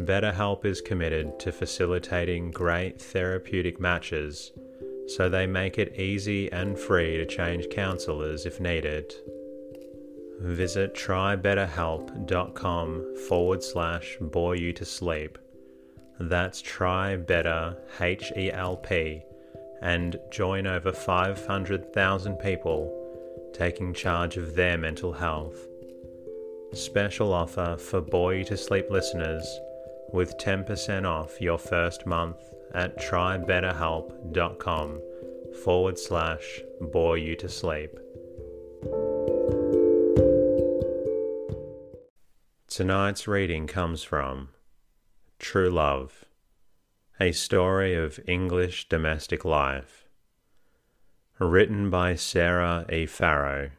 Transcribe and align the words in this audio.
BetterHelp 0.00 0.64
is 0.64 0.80
committed 0.80 1.38
to 1.40 1.52
facilitating 1.52 2.50
great 2.50 2.98
therapeutic 3.00 3.78
matches, 3.80 4.52
so 5.06 5.28
they 5.28 5.46
make 5.46 5.78
it 5.78 5.98
easy 5.98 6.50
and 6.52 6.78
free 6.78 7.16
to 7.16 7.26
change 7.26 7.68
counselors 7.70 8.46
if 8.46 8.60
needed. 8.60 9.14
Visit 10.40 10.94
trybetterhelp.com 10.94 13.16
forward 13.28 13.62
slash 13.62 14.16
bore 14.20 14.56
you 14.56 14.72
to 14.72 14.84
sleep. 14.84 15.38
That's 16.18 16.60
try 16.62 17.16
better 17.16 17.76
H 18.00 18.32
E 18.36 18.50
L 18.52 18.76
P 18.76 19.22
and 19.82 20.18
join 20.30 20.66
over 20.66 20.92
500,000 20.92 22.36
people 22.36 22.96
taking 23.54 23.94
charge 23.94 24.36
of 24.36 24.54
their 24.54 24.78
mental 24.78 25.12
health. 25.12 25.66
Special 26.72 27.32
offer 27.32 27.76
for 27.78 28.00
You 28.32 28.44
to 28.44 28.56
Sleep 28.56 28.90
listeners 28.90 29.44
with 30.12 30.36
10% 30.38 31.06
off 31.06 31.40
your 31.40 31.58
first 31.58 32.06
month 32.06 32.36
at 32.74 32.98
trybetterhelp.com 32.98 35.00
forward 35.64 35.98
slash 35.98 36.60
bore 36.92 37.18
you 37.18 37.34
to 37.36 37.48
sleep. 37.48 37.90
Tonight's 42.68 43.26
reading 43.26 43.66
comes 43.66 44.02
from 44.02 44.50
True 45.38 45.70
Love, 45.70 46.26
a 47.18 47.32
story 47.32 47.94
of 47.94 48.20
English 48.26 48.88
domestic 48.88 49.44
life 49.44 50.00
written 51.40 51.88
by 51.88 52.14
Sarah 52.14 52.84
E. 52.92 53.06
Farro 53.06 53.70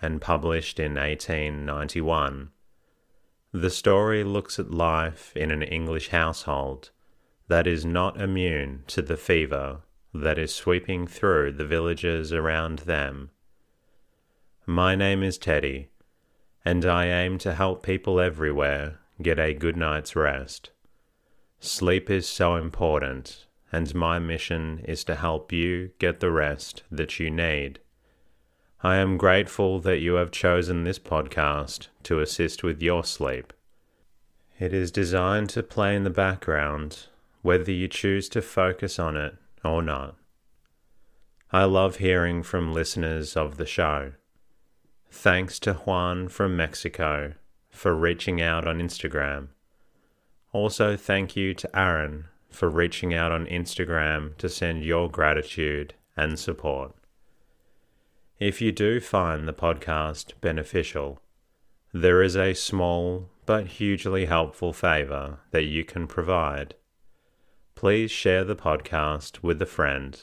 and 0.00 0.20
published 0.20 0.78
in 0.78 0.94
1891. 0.94 2.50
The 3.52 3.70
story 3.70 4.22
looks 4.22 4.58
at 4.58 4.70
life 4.70 5.36
in 5.36 5.50
an 5.50 5.62
English 5.62 6.08
household 6.08 6.90
that 7.48 7.66
is 7.66 7.84
not 7.84 8.20
immune 8.20 8.84
to 8.86 9.02
the 9.02 9.16
fever 9.16 9.80
that 10.14 10.38
is 10.38 10.54
sweeping 10.54 11.06
through 11.06 11.52
the 11.52 11.66
villages 11.66 12.32
around 12.32 12.80
them. 12.80 13.30
My 14.66 14.94
name 14.94 15.22
is 15.24 15.36
Teddy, 15.36 15.88
and 16.64 16.84
I 16.84 17.06
aim 17.06 17.38
to 17.38 17.54
help 17.54 17.82
people 17.82 18.20
everywhere 18.20 19.00
get 19.20 19.38
a 19.38 19.52
good 19.52 19.76
night's 19.76 20.14
rest. 20.14 20.70
Sleep 21.58 22.08
is 22.08 22.28
so 22.28 22.54
important 22.54 23.46
and 23.72 23.94
my 23.94 24.18
mission 24.18 24.80
is 24.84 25.04
to 25.04 25.14
help 25.14 25.52
you 25.52 25.90
get 25.98 26.20
the 26.20 26.30
rest 26.30 26.82
that 26.90 27.18
you 27.20 27.30
need. 27.30 27.78
I 28.82 28.96
am 28.96 29.18
grateful 29.18 29.78
that 29.80 29.98
you 29.98 30.14
have 30.14 30.30
chosen 30.30 30.84
this 30.84 30.98
podcast 30.98 31.88
to 32.04 32.20
assist 32.20 32.62
with 32.62 32.80
your 32.80 33.04
sleep. 33.04 33.52
It 34.58 34.72
is 34.72 34.90
designed 34.90 35.50
to 35.50 35.62
play 35.62 35.94
in 35.94 36.04
the 36.04 36.08
background, 36.08 37.06
whether 37.42 37.70
you 37.70 37.88
choose 37.88 38.26
to 38.30 38.40
focus 38.40 38.98
on 38.98 39.18
it 39.18 39.36
or 39.62 39.82
not. 39.82 40.16
I 41.52 41.64
love 41.64 41.96
hearing 41.96 42.42
from 42.42 42.72
listeners 42.72 43.36
of 43.36 43.58
the 43.58 43.66
show. 43.66 44.12
Thanks 45.10 45.58
to 45.60 45.74
Juan 45.74 46.28
from 46.28 46.56
Mexico 46.56 47.34
for 47.68 47.94
reaching 47.94 48.40
out 48.40 48.66
on 48.66 48.78
Instagram. 48.78 49.48
Also, 50.54 50.96
thank 50.96 51.36
you 51.36 51.52
to 51.52 51.78
Aaron 51.78 52.24
for 52.48 52.70
reaching 52.70 53.12
out 53.12 53.30
on 53.30 53.44
Instagram 53.44 54.38
to 54.38 54.48
send 54.48 54.84
your 54.84 55.10
gratitude 55.10 55.92
and 56.16 56.38
support. 56.38 56.94
If 58.40 58.62
you 58.62 58.72
do 58.72 59.00
find 59.00 59.46
the 59.46 59.52
podcast 59.52 60.32
beneficial, 60.40 61.20
there 61.92 62.22
is 62.22 62.36
a 62.36 62.54
small 62.54 63.28
but 63.44 63.66
hugely 63.66 64.24
helpful 64.24 64.72
favor 64.72 65.40
that 65.50 65.64
you 65.64 65.84
can 65.84 66.06
provide. 66.06 66.74
Please 67.74 68.10
share 68.10 68.42
the 68.42 68.56
podcast 68.56 69.42
with 69.42 69.60
a 69.60 69.66
friend, 69.66 70.22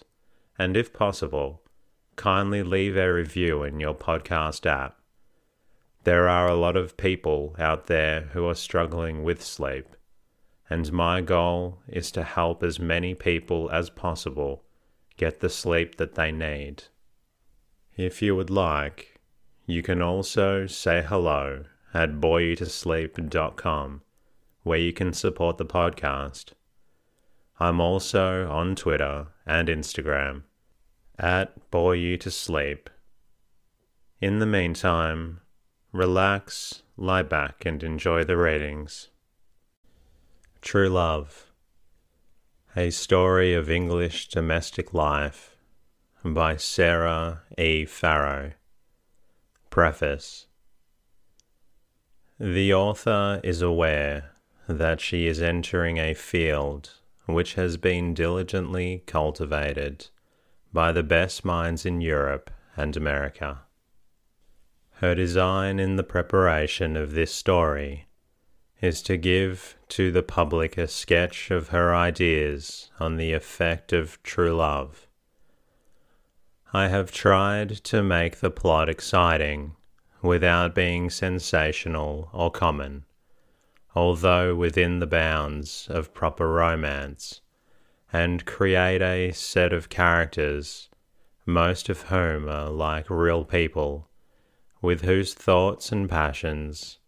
and 0.58 0.76
if 0.76 0.92
possible, 0.92 1.62
kindly 2.16 2.64
leave 2.64 2.98
a 2.98 3.14
review 3.14 3.62
in 3.62 3.80
your 3.80 3.94
podcast 3.94 4.66
app. 4.66 5.00
There 6.04 6.28
are 6.28 6.48
a 6.48 6.56
lot 6.56 6.76
of 6.76 6.98
people 6.98 7.56
out 7.60 7.86
there 7.86 8.30
who 8.34 8.48
are 8.48 8.56
struggling 8.56 9.24
with 9.24 9.44
sleep 9.44 9.96
and 10.70 10.92
my 10.92 11.22
goal 11.22 11.80
is 11.88 12.12
to 12.12 12.24
help 12.24 12.64
as 12.64 12.80
many 12.80 13.14
people 13.14 13.70
as 13.72 13.90
possible 13.90 14.64
get 15.18 15.40
the 15.40 15.50
sleep 15.50 15.96
that 15.96 16.16
they 16.16 16.32
need. 16.32 16.84
If 17.98 18.22
you 18.22 18.36
would 18.36 18.52
like, 18.52 19.20
you 19.66 19.82
can 19.82 20.04
also 20.04 20.68
say 20.68 21.02
hello 21.02 21.66
at 21.96 22.22
boreyoutosleep.com 22.22 24.02
where 24.62 24.78
you 24.78 24.94
can 24.94 25.14
support 25.14 25.58
the 25.58 25.66
podcast. 25.66 26.52
I'm 27.60 27.82
also 27.82 28.48
on 28.52 28.76
Twitter 28.76 29.30
and 29.48 29.68
Instagram 29.68 30.44
at 31.18 31.72
bore 31.72 31.96
you 31.96 32.18
to 32.18 32.30
sleep. 32.30 32.92
In 34.22 34.38
the 34.38 34.46
meantime, 34.46 35.40
relax, 35.92 36.84
lie 36.98 37.24
back, 37.24 37.66
and 37.66 37.82
enjoy 37.82 38.24
the 38.24 38.38
ratings. 38.38 39.08
True 40.62 40.90
Love 40.90 41.48
A 42.76 42.92
Story 42.92 43.56
of 43.56 43.72
English 43.72 44.28
Domestic 44.28 44.94
Life 44.94 45.57
by 46.24 46.58
Sarah 46.58 47.42
E. 47.58 47.86
Farro. 47.86 48.54
Preface 49.70 50.48
The 52.40 52.74
author 52.74 53.40
is 53.44 53.62
aware 53.62 54.32
that 54.68 55.00
she 55.00 55.28
is 55.28 55.42
entering 55.42 55.98
a 55.98 56.14
field 56.14 56.92
which 57.26 57.54
has 57.54 57.78
been 57.78 58.14
diligently 58.14 59.04
cultivated 59.06 60.08
by 60.74 60.92
the 60.92 61.04
best 61.04 61.46
minds 61.46 61.86
in 61.86 62.02
Europe 62.02 62.50
and 62.76 62.96
America. 62.96 63.60
Her 64.94 65.14
design 65.14 65.80
in 65.80 65.96
the 65.96 66.04
preparation 66.04 66.98
of 66.98 67.12
this 67.12 67.34
story 67.34 68.08
is 68.82 69.02
to 69.04 69.18
give 69.18 69.76
to 69.90 70.12
the 70.12 70.24
public 70.24 70.78
a 70.78 70.88
sketch 70.88 71.52
of 71.52 71.70
her 71.70 71.96
ideas 71.96 72.92
on 73.00 73.18
the 73.18 73.34
effect 73.34 73.94
of 73.94 74.22
true 74.24 74.56
love. 74.56 75.07
I 76.74 76.90
have 76.90 77.14
tried 77.14 77.70
to 77.86 78.04
make 78.04 78.42
the 78.42 78.52
plot 78.52 78.90
exciting 78.90 79.78
without 80.22 80.76
being 80.76 81.10
sensational 81.10 82.30
or 82.34 82.52
common, 82.52 83.06
although 83.96 84.54
within 84.54 85.00
the 85.00 85.08
bounds 85.08 85.88
of 85.90 86.14
proper 86.14 86.52
romance, 86.52 87.40
and 88.12 88.46
create 88.46 89.02
a 89.02 89.32
set 89.32 89.72
of 89.72 89.88
characters, 89.88 90.90
most 91.46 91.88
of 91.88 92.04
whom 92.04 92.50
are 92.50 92.70
like 92.70 93.10
real 93.10 93.46
people, 93.46 94.10
with 94.82 95.04
whose 95.04 95.34
thoughts 95.34 95.94
and 95.94 96.10
passions 96.10 97.00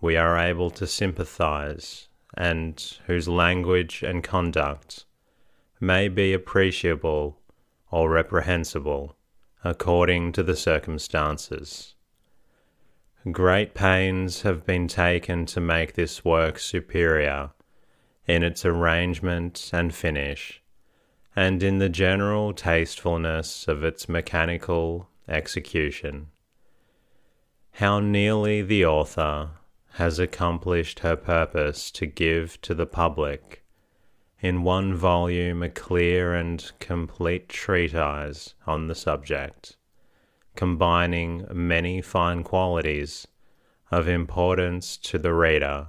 we 0.00 0.16
are 0.16 0.38
able 0.38 0.70
to 0.70 0.86
sympathize, 0.86 2.06
and 2.34 2.98
whose 3.08 3.26
language 3.26 4.04
and 4.04 4.22
conduct 4.22 5.04
may 5.80 6.06
be 6.06 6.32
appreciable 6.32 7.39
or 7.90 8.10
reprehensible 8.10 9.16
according 9.62 10.32
to 10.32 10.42
the 10.42 10.56
circumstances. 10.56 11.94
Great 13.30 13.74
pains 13.74 14.42
have 14.42 14.64
been 14.64 14.88
taken 14.88 15.44
to 15.44 15.60
make 15.60 15.92
this 15.92 16.24
work 16.24 16.58
superior 16.58 17.50
in 18.26 18.42
its 18.42 18.64
arrangement 18.64 19.70
and 19.72 19.94
finish, 19.94 20.62
and 21.36 21.62
in 21.62 21.78
the 21.78 21.88
general 21.88 22.54
tastefulness 22.54 23.68
of 23.68 23.84
its 23.84 24.08
mechanical 24.08 25.08
execution. 25.28 26.28
How 27.72 28.00
nearly 28.00 28.62
the 28.62 28.86
author 28.86 29.50
has 29.94 30.18
accomplished 30.18 31.00
her 31.00 31.16
purpose 31.16 31.90
to 31.92 32.06
give 32.06 32.60
to 32.62 32.74
the 32.74 32.86
public 32.86 33.59
in 34.40 34.62
one 34.62 34.94
volume 34.94 35.62
a 35.62 35.68
clear 35.68 36.34
and 36.34 36.72
complete 36.78 37.48
treatise 37.48 38.54
on 38.66 38.86
the 38.86 38.94
subject 38.94 39.76
combining 40.56 41.46
many 41.52 42.02
fine 42.02 42.42
qualities 42.42 43.26
of 43.90 44.08
importance 44.08 44.96
to 44.96 45.18
the 45.18 45.32
reader, 45.32 45.86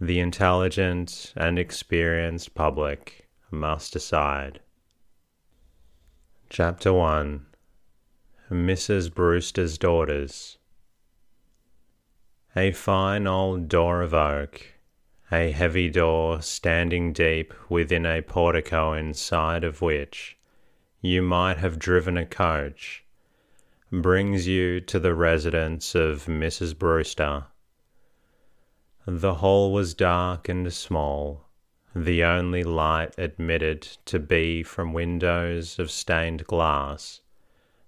the 0.00 0.20
intelligent 0.20 1.32
and 1.36 1.58
experienced 1.58 2.54
public 2.54 3.28
must 3.50 3.92
decide. 3.92 4.60
Chapter 6.48 6.92
1 6.92 7.46
Mrs. 8.50 9.12
Brewster's 9.12 9.78
Daughters 9.78 10.58
A 12.54 12.72
fine 12.72 13.26
old 13.26 13.68
door 13.68 14.02
of 14.02 14.12
oak, 14.14 14.71
a 15.32 15.50
heavy 15.50 15.88
door 15.88 16.42
standing 16.42 17.10
deep 17.12 17.54
within 17.70 18.04
a 18.04 18.20
portico 18.20 18.92
inside 18.92 19.64
of 19.64 19.80
which 19.80 20.36
you 21.00 21.22
might 21.22 21.56
have 21.56 21.78
driven 21.78 22.18
a 22.18 22.26
coach 22.26 23.02
brings 23.90 24.46
you 24.46 24.80
to 24.80 24.98
the 24.98 25.14
residence 25.14 25.94
of 25.94 26.26
Mrs. 26.26 26.78
Brewster. 26.78 27.44
The 29.06 29.34
hall 29.34 29.72
was 29.72 29.94
dark 29.94 30.48
and 30.48 30.72
small, 30.72 31.48
the 31.94 32.24
only 32.24 32.62
light 32.62 33.14
admitted 33.18 33.82
to 34.06 34.18
be 34.18 34.62
from 34.62 34.92
windows 34.92 35.78
of 35.78 35.90
stained 35.90 36.46
glass. 36.46 37.20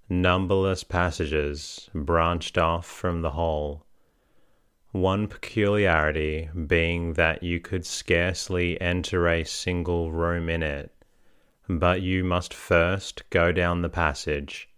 Numberless 0.08 0.84
passages 0.84 1.88
branched 1.94 2.58
off 2.58 2.86
from 2.86 3.22
the 3.22 3.30
hall, 3.30 3.83
one 4.94 5.26
peculiarity 5.26 6.48
being 6.68 7.14
that 7.14 7.42
you 7.42 7.58
could 7.58 7.84
scarcely 7.84 8.80
enter 8.80 9.26
a 9.26 9.42
single 9.42 10.12
room 10.12 10.48
in 10.48 10.62
it, 10.62 10.92
but 11.68 12.00
you 12.00 12.22
must 12.22 12.54
first 12.54 13.28
go 13.30 13.50
down 13.50 13.82
the 13.82 13.88
passage 13.88 14.68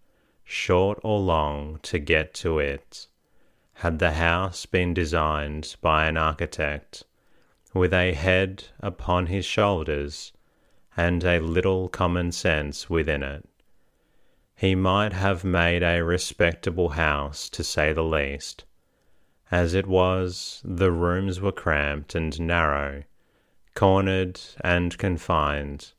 short 0.42 0.98
or 1.02 1.18
long, 1.18 1.78
to 1.82 1.98
get 1.98 2.32
to 2.32 2.58
it. 2.58 3.08
Had 3.74 3.98
the 3.98 4.12
house 4.12 4.64
been 4.64 4.94
designed 4.94 5.76
by 5.82 6.06
an 6.06 6.16
architect, 6.16 7.02
with 7.74 7.92
a 7.92 8.14
head 8.14 8.64
upon 8.80 9.26
his 9.26 9.44
shoulders, 9.44 10.32
and 10.96 11.24
a 11.24 11.40
little 11.40 11.90
common 11.90 12.32
sense 12.32 12.88
within 12.88 13.22
it, 13.22 13.46
he 14.54 14.74
might 14.74 15.12
have 15.12 15.44
made 15.44 15.82
a 15.82 16.02
respectable 16.02 16.90
house, 16.90 17.50
to 17.50 17.62
say 17.62 17.92
the 17.92 18.02
least. 18.02 18.64
As 19.50 19.74
it 19.74 19.86
was, 19.86 20.60
the 20.64 20.90
rooms 20.90 21.40
were 21.40 21.52
cramped 21.52 22.16
and 22.16 22.38
narrow, 22.40 23.04
cornered 23.74 24.40
and 24.60 24.98
confined, 24.98 25.92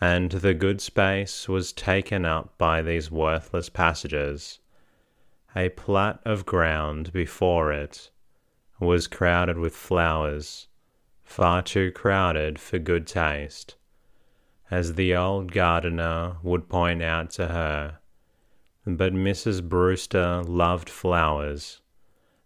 and 0.00 0.32
the 0.32 0.54
good 0.54 0.80
space 0.80 1.48
was 1.48 1.72
taken 1.72 2.24
up 2.24 2.58
by 2.58 2.82
these 2.82 3.12
worthless 3.12 3.68
passages. 3.68 4.58
A 5.54 5.68
plat 5.68 6.18
of 6.24 6.44
ground 6.44 7.12
before 7.12 7.72
it 7.72 8.10
was 8.80 9.06
crowded 9.06 9.56
with 9.56 9.76
flowers, 9.76 10.66
far 11.22 11.62
too 11.62 11.92
crowded 11.92 12.58
for 12.58 12.80
good 12.80 13.06
taste, 13.06 13.76
as 14.68 14.94
the 14.94 15.14
old 15.14 15.52
gardener 15.52 16.38
would 16.42 16.68
point 16.68 17.04
out 17.04 17.30
to 17.30 17.46
her. 17.46 17.98
But 18.84 19.14
Mrs. 19.14 19.62
Brewster 19.62 20.42
loved 20.42 20.90
flowers, 20.90 21.80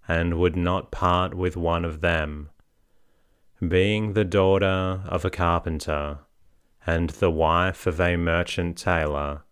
and 0.09 0.39
would 0.39 0.57
not 0.57 0.91
part 0.91 1.35
with 1.35 1.57
one 1.57 1.85
of 1.85 2.01
them. 2.01 2.49
Being 3.67 4.15
the 4.15 4.25
daughter 4.25 5.03
of 5.07 5.25
a 5.25 5.31
carpenter, 5.31 6.21
and 6.87 7.11
the 7.11 7.31
wife 7.31 7.87
of 7.87 8.01
a 8.01 8.17
merchant 8.17 8.79
tailor, 8.79 9.43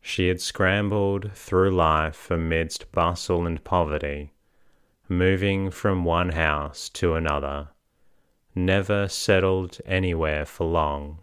she 0.00 0.28
had 0.28 0.40
scrambled 0.40 1.32
through 1.34 1.70
life 1.70 2.30
amidst 2.30 2.92
bustle 2.92 3.46
and 3.46 3.62
poverty, 3.64 4.32
moving 5.08 5.70
from 5.70 6.04
one 6.04 6.30
house 6.30 6.88
to 6.88 7.14
another, 7.14 7.68
never 8.54 9.08
settled 9.08 9.78
anywhere 9.84 10.46
for 10.46 10.64
long. 10.64 11.18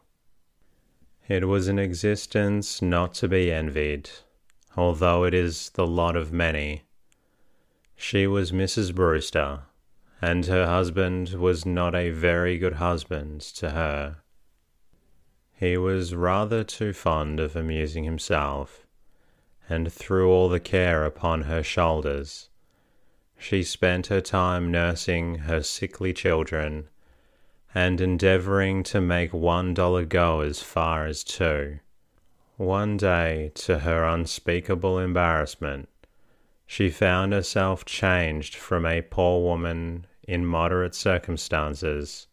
It 1.27 1.47
was 1.47 1.67
an 1.67 1.79
existence 1.79 2.81
not 2.81 3.13
to 3.15 3.27
be 3.27 3.51
envied, 3.51 4.09
although 4.75 5.23
it 5.23 5.33
is 5.33 5.69
the 5.71 5.87
lot 5.87 6.15
of 6.15 6.33
many. 6.33 6.83
She 7.99 8.27
was 8.27 8.51
Mrs. 8.51 8.93
Brewster, 8.93 9.61
and 10.21 10.45
her 10.45 10.67
husband 10.67 11.29
was 11.31 11.65
not 11.65 11.95
a 11.95 12.11
very 12.11 12.57
good 12.59 12.75
husband 12.75 13.41
to 13.41 13.71
her. 13.71 14.17
He 15.59 15.77
was 15.77 16.13
rather 16.13 16.63
too 16.63 16.93
fond 16.93 17.39
of 17.39 17.55
amusing 17.55 18.03
himself, 18.03 18.85
and 19.67 19.91
threw 19.91 20.29
all 20.29 20.47
the 20.47 20.59
care 20.59 21.03
upon 21.05 21.41
her 21.41 21.63
shoulders. 21.63 22.49
She 23.37 23.63
spent 23.63 24.07
her 24.07 24.21
time 24.21 24.71
nursing 24.71 25.39
her 25.39 25.63
sickly 25.63 26.13
children, 26.13 26.89
and 27.73 27.99
endeavouring 27.99 28.83
to 28.83 29.01
make 29.01 29.33
one 29.33 29.73
dollar 29.73 30.05
go 30.05 30.41
as 30.41 30.61
far 30.61 31.07
as 31.07 31.23
two. 31.23 31.79
One 32.57 32.95
day, 32.95 33.51
to 33.55 33.79
her 33.79 34.05
unspeakable 34.05 34.99
embarrassment, 34.99 35.89
she 36.67 36.89
found 36.89 37.31
herself 37.31 37.85
changed 37.85 38.53
from 38.53 38.85
a 38.85 39.01
poor 39.01 39.41
woman 39.41 40.05
in 40.27 40.45
moderate 40.45 40.93
circumstances 40.93 42.27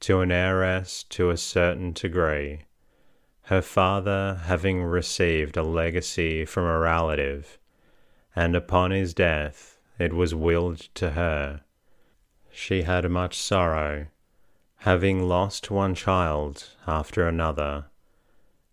to 0.00 0.20
an 0.20 0.32
heiress 0.32 1.02
to 1.04 1.28
a 1.28 1.36
certain 1.36 1.92
degree, 1.92 2.62
her 3.42 3.60
father 3.60 4.40
having 4.44 4.82
received 4.82 5.56
a 5.56 5.62
legacy 5.62 6.44
from 6.46 6.64
a 6.64 6.78
relative, 6.78 7.58
and 8.34 8.56
upon 8.56 8.90
his 8.90 9.12
death 9.12 9.78
it 9.98 10.14
was 10.14 10.34
willed 10.34 10.80
to 10.94 11.10
her. 11.10 11.60
She 12.50 12.82
had 12.82 13.08
much 13.10 13.36
sorrow, 13.36 14.06
having 14.78 15.28
lost 15.28 15.70
one 15.70 15.94
child 15.94 16.70
after 16.86 17.28
another, 17.28 17.86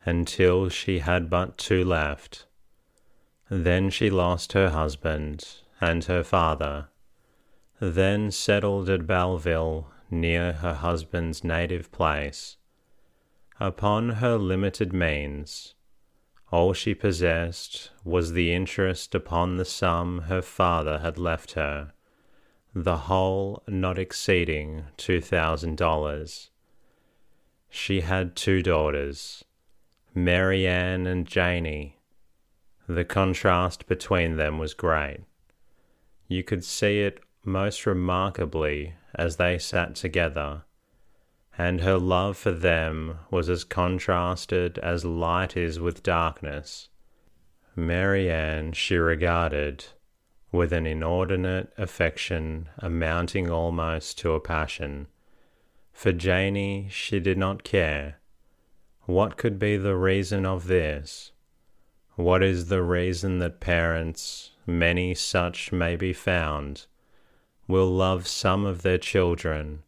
until 0.05 0.69
she 0.69 0.99
had 0.99 1.29
but 1.29 1.57
two 1.57 1.83
left. 1.83 2.45
Then 3.49 3.89
she 3.89 4.09
lost 4.09 4.53
her 4.53 4.69
husband 4.69 5.47
and 5.79 6.03
her 6.05 6.23
father, 6.23 6.87
then 7.79 8.31
settled 8.31 8.89
at 8.89 9.05
Belleville 9.05 9.87
near 10.09 10.53
her 10.53 10.73
husband's 10.73 11.43
native 11.43 11.91
place. 11.91 12.57
Upon 13.59 14.09
her 14.09 14.37
limited 14.37 14.93
means, 14.93 15.75
all 16.51 16.73
she 16.73 16.93
possessed 16.93 17.91
was 18.03 18.33
the 18.33 18.53
interest 18.53 19.13
upon 19.13 19.57
the 19.57 19.65
sum 19.65 20.23
her 20.23 20.41
father 20.41 20.99
had 20.99 21.17
left 21.17 21.53
her, 21.53 21.93
the 22.73 22.97
whole 22.97 23.63
not 23.67 23.99
exceeding 23.99 24.85
two 24.97 25.21
thousand 25.21 25.77
dollars. 25.77 26.49
She 27.69 28.01
had 28.01 28.35
two 28.35 28.61
daughters, 28.61 29.43
Mary 30.13 30.65
Ann 30.65 31.05
and 31.07 31.25
Janey. 31.27 31.94
The 32.87 33.05
contrast 33.05 33.87
between 33.87 34.37
them 34.37 34.59
was 34.59 34.73
great. 34.73 35.21
You 36.27 36.43
could 36.43 36.63
see 36.63 37.01
it 37.01 37.19
most 37.43 37.85
remarkably 37.85 38.93
as 39.13 39.37
they 39.37 39.57
sat 39.57 39.95
together, 39.95 40.63
and 41.57 41.81
her 41.81 41.97
love 41.97 42.37
for 42.37 42.51
them 42.51 43.19
was 43.31 43.49
as 43.49 43.63
contrasted 43.63 44.77
as 44.79 45.05
light 45.05 45.55
is 45.55 45.79
with 45.79 46.03
darkness. 46.03 46.89
Mary 47.75 48.29
Ann 48.29 48.71
she 48.73 48.97
regarded 48.97 49.85
with 50.51 50.71
an 50.71 50.85
inordinate 50.85 51.73
affection 51.77 52.69
amounting 52.77 53.49
almost 53.49 54.17
to 54.19 54.33
a 54.33 54.39
passion. 54.39 55.07
For 55.91 56.11
Janey 56.11 56.87
she 56.89 57.19
did 57.19 57.37
not 57.37 57.63
care. 57.63 58.19
What 59.01 59.37
could 59.37 59.59
be 59.59 59.77
the 59.77 59.95
reason 59.95 60.45
of 60.45 60.67
this? 60.67 61.31
What 62.15 62.41
is 62.41 62.67
the 62.67 62.81
reason 62.81 63.39
that 63.39 63.59
parents, 63.59 64.51
many 64.65 65.13
such 65.15 65.73
may 65.73 65.97
be 65.97 66.13
found, 66.13 66.85
will 67.67 67.87
love 67.91 68.25
some 68.25 68.65
of 68.65 68.83
their 68.83 68.97
children 68.97 69.83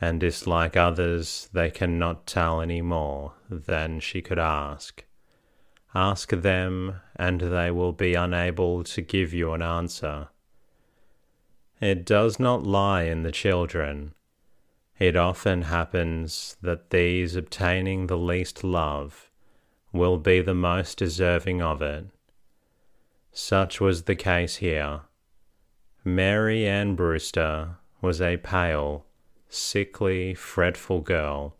and 0.00 0.20
dislike 0.20 0.76
others 0.76 1.48
they 1.52 1.70
cannot 1.70 2.28
tell 2.28 2.60
any 2.60 2.80
more 2.80 3.32
than 3.50 3.98
she 3.98 4.22
could 4.22 4.38
ask? 4.38 5.02
Ask 5.96 6.30
them, 6.30 7.00
and 7.16 7.40
they 7.40 7.72
will 7.72 7.92
be 7.92 8.14
unable 8.14 8.84
to 8.84 9.00
give 9.00 9.34
you 9.34 9.52
an 9.52 9.62
answer. 9.62 10.28
It 11.80 12.04
does 12.04 12.38
not 12.38 12.62
lie 12.62 13.02
in 13.02 13.24
the 13.24 13.32
children. 13.32 14.14
It 15.00 15.16
often 15.16 15.62
happens 15.62 16.56
that 16.62 16.90
these 16.90 17.34
obtaining 17.34 18.06
the 18.06 18.18
least 18.18 18.62
love 18.62 19.28
will 19.94 20.18
be 20.18 20.42
the 20.42 20.52
most 20.52 20.98
deserving 20.98 21.62
of 21.62 21.80
it. 21.80 22.04
Such 23.32 23.80
was 23.80 24.02
the 24.02 24.14
case 24.14 24.56
here. 24.56 25.00
Mary 26.04 26.66
Ann 26.68 26.94
Brewster 26.94 27.76
was 28.02 28.20
a 28.20 28.36
pale, 28.36 29.06
sickly, 29.48 30.34
fretful 30.34 31.00
girl, 31.00 31.56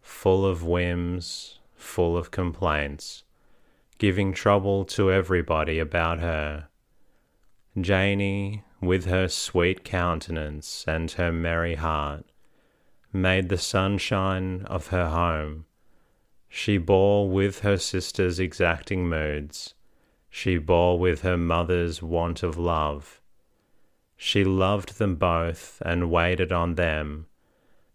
full 0.00 0.46
of 0.46 0.62
whims, 0.62 1.58
full 1.74 2.16
of 2.16 2.30
complaints 2.30 3.24
giving 3.98 4.32
trouble 4.32 4.84
to 4.84 5.10
everybody 5.10 5.78
about 5.78 6.20
her. 6.20 6.68
Janey, 7.80 8.62
with 8.80 9.06
her 9.06 9.28
sweet 9.28 9.84
countenance 9.84 10.84
and 10.86 11.10
her 11.12 11.32
merry 11.32 11.76
heart, 11.76 12.24
made 13.12 13.48
the 13.48 13.58
sunshine 13.58 14.62
of 14.66 14.88
her 14.88 15.08
home. 15.08 15.64
She 16.56 16.78
bore 16.78 17.28
with 17.28 17.62
her 17.62 17.76
sister's 17.76 18.38
exacting 18.38 19.08
moods. 19.08 19.74
She 20.30 20.56
bore 20.56 20.96
with 21.00 21.22
her 21.22 21.36
mother's 21.36 22.00
want 22.00 22.44
of 22.44 22.56
love. 22.56 23.20
She 24.16 24.44
loved 24.44 24.98
them 24.98 25.16
both 25.16 25.82
and 25.84 26.12
waited 26.12 26.52
on 26.52 26.76
them, 26.76 27.26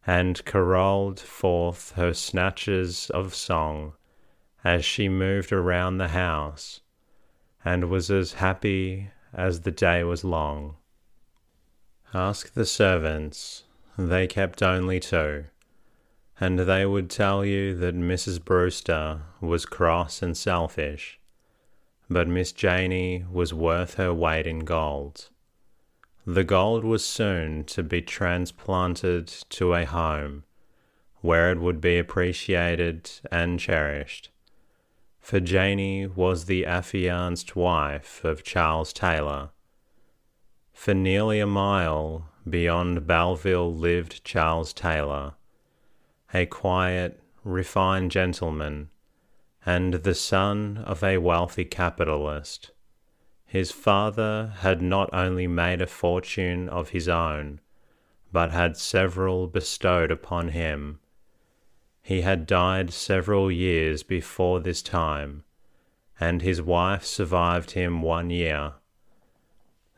and 0.05 0.43
caroled 0.43 1.21
forth 1.21 1.93
her 1.93 2.13
snatches 2.13 3.09
of 3.11 3.33
song 3.33 3.93
as 4.61 4.83
she 4.83 5.07
moved 5.07 5.53
around 5.53 5.97
the 5.97 6.09
house 6.09 6.81
and 7.63 7.89
was 7.89 8.11
as 8.11 8.33
happy 8.33 9.09
as 9.31 9.61
the 9.61 9.71
day 9.71 10.03
was 10.03 10.25
long. 10.25 10.75
Ask 12.13 12.53
the 12.55 12.65
servants, 12.65 13.63
they 13.97 14.27
kept 14.27 14.61
only 14.61 14.99
two, 14.99 15.45
and 16.39 16.59
they 16.59 16.85
would 16.85 17.09
tell 17.09 17.43
you 17.43 17.75
that 17.75 17.95
Mrs. 17.95 18.43
Brewster 18.43 19.21
was 19.41 19.65
cross 19.65 20.21
and 20.21 20.37
selfish, 20.37 21.19
but 22.09 22.27
Miss 22.27 22.51
Janey 22.51 23.25
was 23.31 23.53
worth 23.53 23.95
her 23.95 24.13
weight 24.13 24.47
in 24.47 24.59
gold. 24.59 25.29
The 26.25 26.43
gold 26.43 26.83
was 26.83 27.03
soon 27.03 27.63
to 27.65 27.83
be 27.83 28.01
transplanted 28.01 29.27
to 29.49 29.73
a 29.73 29.85
home 29.85 30.43
where 31.21 31.51
it 31.51 31.59
would 31.59 31.81
be 31.81 31.97
appreciated 31.97 33.09
and 33.31 33.59
cherished 33.59 34.29
for 35.29 35.39
Janey 35.39 36.07
was 36.07 36.45
the 36.45 36.65
affianced 36.65 37.55
wife 37.55 38.23
of 38.23 38.43
Charles 38.43 38.91
Taylor. 38.91 39.51
For 40.73 40.95
nearly 40.95 41.39
a 41.39 41.45
mile 41.45 42.29
beyond 42.49 43.05
Belleville 43.05 43.71
lived 43.71 44.23
Charles 44.23 44.73
Taylor, 44.73 45.35
a 46.33 46.45
quiet, 46.45 47.21
refined 47.43 48.11
gentleman, 48.11 48.89
and 49.65 49.93
the 49.95 50.15
son 50.15 50.77
of 50.85 51.03
a 51.03 51.17
wealthy 51.17 51.65
capitalist. 51.65 52.71
His 53.45 53.71
father 53.71 54.53
had 54.59 54.81
not 54.81 55.09
only 55.11 55.47
made 55.47 55.81
a 55.81 55.87
fortune 55.87 56.69
of 56.69 56.89
his 56.89 57.07
own, 57.07 57.61
but 58.31 58.51
had 58.51 58.77
several 58.77 59.47
bestowed 59.47 60.11
upon 60.11 60.49
him 60.49 60.99
he 62.09 62.21
had 62.21 62.47
died 62.47 62.91
several 62.91 63.51
years 63.51 64.01
before 64.01 64.59
this 64.59 64.81
time, 64.81 65.43
and 66.19 66.41
his 66.41 66.59
wife 66.59 67.05
survived 67.05 67.71
him 67.71 68.01
one 68.01 68.31
year. 68.31 68.73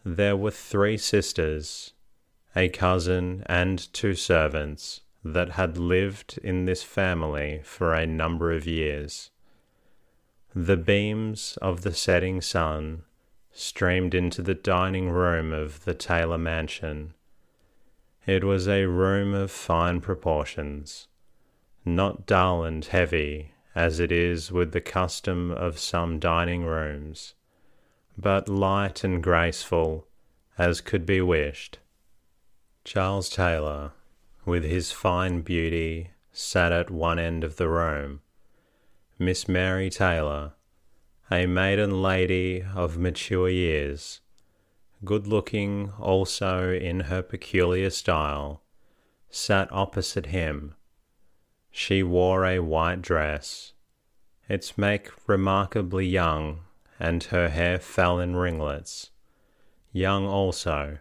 There 0.03 0.35
were 0.35 0.51
three 0.51 0.97
sisters, 0.97 1.93
a 2.53 2.67
cousin, 2.67 3.43
and 3.45 3.93
two 3.93 4.13
servants 4.13 5.00
that 5.23 5.51
had 5.51 5.77
lived 5.77 6.39
in 6.43 6.65
this 6.65 6.83
family 6.83 7.61
for 7.63 7.93
a 7.93 8.07
number 8.07 8.51
of 8.51 8.65
years. 8.65 9.29
The 10.55 10.77
beams 10.77 11.57
of 11.61 11.81
the 11.81 11.93
setting 11.93 12.41
sun 12.41 13.03
streamed 13.51 14.13
into 14.13 14.41
the 14.41 14.55
dining 14.55 15.09
room 15.09 15.51
of 15.53 15.85
the 15.85 15.93
Taylor 15.93 16.37
mansion. 16.37 17.13
It 18.25 18.43
was 18.43 18.67
a 18.67 18.85
room 18.85 19.33
of 19.33 19.51
fine 19.51 20.01
proportions 20.01 21.07
not 21.85 22.25
dull 22.25 22.63
and 22.63 22.85
heavy 22.85 23.53
as 23.73 23.99
it 23.99 24.11
is 24.11 24.51
with 24.51 24.71
the 24.71 24.81
custom 24.81 25.51
of 25.51 25.79
some 25.79 26.19
dining 26.19 26.63
rooms, 26.63 27.33
but 28.17 28.49
light 28.49 29.03
and 29.03 29.23
graceful 29.23 30.07
as 30.57 30.81
could 30.81 31.05
be 31.05 31.21
wished. 31.21 31.79
Charles 32.83 33.29
Taylor, 33.29 33.93
with 34.45 34.63
his 34.63 34.91
fine 34.91 35.41
beauty, 35.41 36.12
sat 36.31 36.71
at 36.71 36.89
one 36.89 37.19
end 37.19 37.43
of 37.43 37.57
the 37.57 37.69
room. 37.69 38.21
Miss 39.19 39.48
Mary 39.48 39.89
Taylor, 39.89 40.53
a 41.29 41.45
maiden 41.45 42.01
lady 42.01 42.63
of 42.75 42.98
mature 42.98 43.50
years, 43.50 44.21
good 45.05 45.27
looking 45.27 45.91
also 46.00 46.71
in 46.71 47.01
her 47.01 47.21
peculiar 47.21 47.89
style, 47.89 48.63
sat 49.29 49.67
opposite 49.71 50.27
him 50.27 50.75
she 51.71 52.03
wore 52.03 52.45
a 52.45 52.60
white 52.60 53.01
dress, 53.01 53.71
its 54.50 54.77
make 54.77 55.10
remarkably 55.27 56.05
young, 56.05 56.60
and 57.00 57.24
her 57.25 57.48
hair 57.48 57.79
fell 57.79 58.19
in 58.19 58.36
ringlets, 58.36 59.10
young 59.93 60.27
also. 60.27 60.98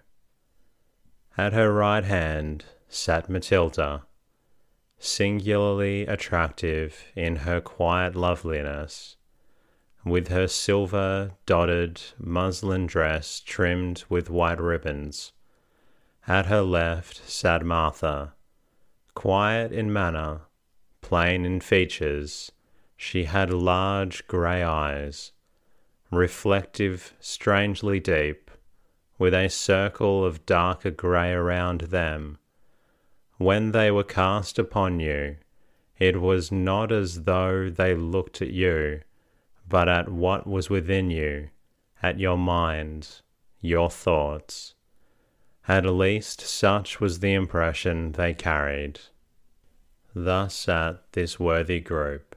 At 1.37 1.53
her 1.53 1.73
right 1.73 2.05
hand 2.05 2.65
sat 2.91 3.31
Matilda, 3.31 4.05
singularly 4.99 6.07
attractive 6.07 7.07
in 7.17 7.37
her 7.37 7.63
quiet 7.63 8.15
loveliness, 8.15 9.17
with 10.05 10.29
her 10.29 10.47
silver 10.47 11.33
dotted 11.47 12.03
muslin 12.19 12.87
dress 12.87 13.41
trimmed 13.41 14.05
with 14.11 14.29
white 14.29 14.61
ribbons. 14.61 15.33
At 16.29 16.47
her 16.47 16.61
left 16.61 17.27
sat 17.27 17.65
Martha, 17.65 18.35
quiet 19.15 19.73
in 19.73 19.91
manner 19.91 20.43
plain 21.01 21.45
in 21.45 21.61
features, 21.61 22.53
she 22.97 23.25
had 23.25 23.53
large 23.53 24.27
grey 24.27 24.63
eyes, 24.63 25.33
reflective, 26.11 27.15
strangely 27.19 27.99
deep, 27.99 28.51
with 29.19 29.35
a 29.35 29.49
circle 29.49 30.25
of 30.25 30.47
darker 30.47 30.91
grey 30.91 31.33
around 31.33 31.83
them. 31.83 32.39
When 33.41 33.73
they 33.73 33.91
were 33.91 34.05
cast 34.05 34.59
upon 34.59 35.01
you, 35.01 35.39
it 35.99 36.21
was 36.21 36.53
not 36.53 36.93
as 36.93 37.23
though 37.23 37.71
they 37.71 37.95
looked 37.95 38.43
at 38.43 38.51
you, 38.51 39.01
but 39.67 39.89
at 39.89 40.11
what 40.11 40.47
was 40.47 40.69
within 40.69 41.11
you, 41.11 41.49
at 42.03 42.21
your 42.21 42.37
mind, 42.37 43.23
your 43.63 43.89
thoughts. 43.89 44.75
At 45.67 45.87
least 45.87 46.43
such 46.43 47.01
was 47.01 47.21
the 47.21 47.33
impression 47.33 48.13
they 48.13 48.35
carried. 48.35 49.01
Thus 50.15 50.55
sat 50.55 51.11
this 51.13 51.41
worthy 51.41 51.81
group, 51.81 52.37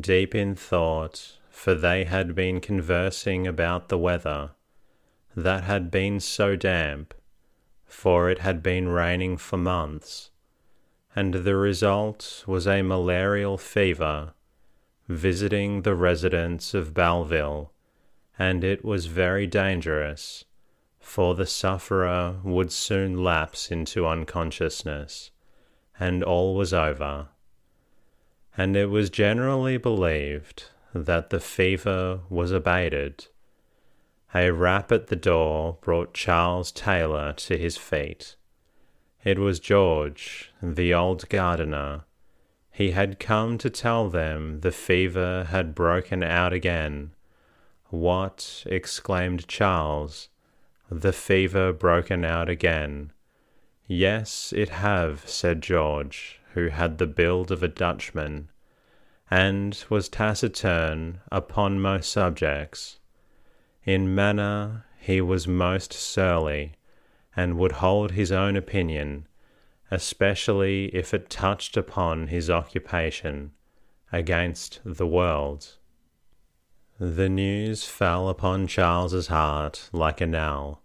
deep 0.00 0.36
in 0.36 0.54
thought, 0.54 1.38
for 1.50 1.74
they 1.74 2.04
had 2.04 2.36
been 2.36 2.60
conversing 2.60 3.48
about 3.48 3.88
the 3.88 3.98
weather 3.98 4.50
that 5.34 5.64
had 5.64 5.90
been 5.90 6.20
so 6.20 6.54
damp, 6.54 7.12
for 7.92 8.30
it 8.30 8.38
had 8.38 8.62
been 8.62 8.88
raining 8.88 9.36
for 9.36 9.56
months, 9.56 10.30
and 11.14 11.34
the 11.34 11.54
result 11.54 12.42
was 12.46 12.66
a 12.66 12.82
malarial 12.82 13.58
fever 13.58 14.32
visiting 15.08 15.82
the 15.82 15.94
residents 15.94 16.74
of 16.74 16.94
Belleville, 16.94 17.70
and 18.38 18.64
it 18.64 18.84
was 18.84 19.06
very 19.06 19.46
dangerous, 19.46 20.44
for 20.98 21.34
the 21.34 21.46
sufferer 21.46 22.36
would 22.42 22.72
soon 22.72 23.22
lapse 23.22 23.70
into 23.70 24.06
unconsciousness 24.06 25.30
and 26.00 26.24
all 26.24 26.54
was 26.54 26.72
over. 26.72 27.28
And 28.56 28.76
it 28.76 28.86
was 28.86 29.10
generally 29.10 29.76
believed 29.76 30.64
that 30.94 31.30
the 31.30 31.40
fever 31.40 32.20
was 32.28 32.52
abated, 32.52 33.26
A 34.34 34.50
rap 34.50 34.90
at 34.90 35.08
the 35.08 35.16
door 35.16 35.76
brought 35.82 36.14
Charles 36.14 36.72
Taylor 36.72 37.34
to 37.34 37.58
his 37.58 37.76
feet. 37.76 38.36
It 39.24 39.38
was 39.38 39.60
George, 39.60 40.52
the 40.62 40.94
old 40.94 41.28
gardener. 41.28 42.04
He 42.70 42.92
had 42.92 43.20
come 43.20 43.58
to 43.58 43.68
tell 43.68 44.08
them 44.08 44.60
the 44.60 44.72
fever 44.72 45.44
had 45.50 45.74
broken 45.74 46.22
out 46.22 46.54
again. 46.54 47.12
What? 47.90 48.64
exclaimed 48.64 49.46
Charles. 49.48 50.30
The 50.90 51.12
fever 51.12 51.74
broken 51.74 52.24
out 52.24 52.48
again. 52.48 53.12
Yes, 53.86 54.54
it 54.56 54.70
have, 54.70 55.28
said 55.28 55.60
George, 55.60 56.40
who 56.54 56.68
had 56.68 56.96
the 56.96 57.06
build 57.06 57.50
of 57.50 57.62
a 57.62 57.68
Dutchman, 57.68 58.48
and 59.30 59.84
was 59.90 60.08
taciturn 60.08 61.20
upon 61.30 61.80
most 61.80 62.10
subjects. 62.10 62.98
In 63.84 64.14
manner 64.14 64.84
he 65.00 65.20
was 65.20 65.48
most 65.48 65.92
surly, 65.92 66.74
and 67.34 67.58
would 67.58 67.72
hold 67.72 68.12
his 68.12 68.30
own 68.30 68.56
opinion, 68.56 69.26
especially 69.90 70.86
if 70.94 71.12
it 71.12 71.28
touched 71.28 71.76
upon 71.76 72.28
his 72.28 72.48
occupation, 72.48 73.52
against 74.12 74.80
the 74.84 75.06
world. 75.06 75.78
The 77.00 77.28
news 77.28 77.84
fell 77.84 78.28
upon 78.28 78.68
Charles's 78.68 79.26
heart 79.26 79.88
like 79.92 80.20
a 80.20 80.26
knell. 80.26 80.82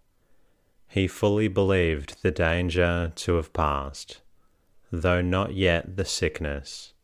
He 0.88 1.06
fully 1.06 1.46
believed 1.46 2.22
the 2.22 2.32
danger 2.32 3.12
to 3.14 3.34
have 3.34 3.52
passed, 3.52 4.22
though 4.90 5.20
not 5.20 5.54
yet 5.54 5.96
the 5.96 6.04
sickness. 6.04 6.94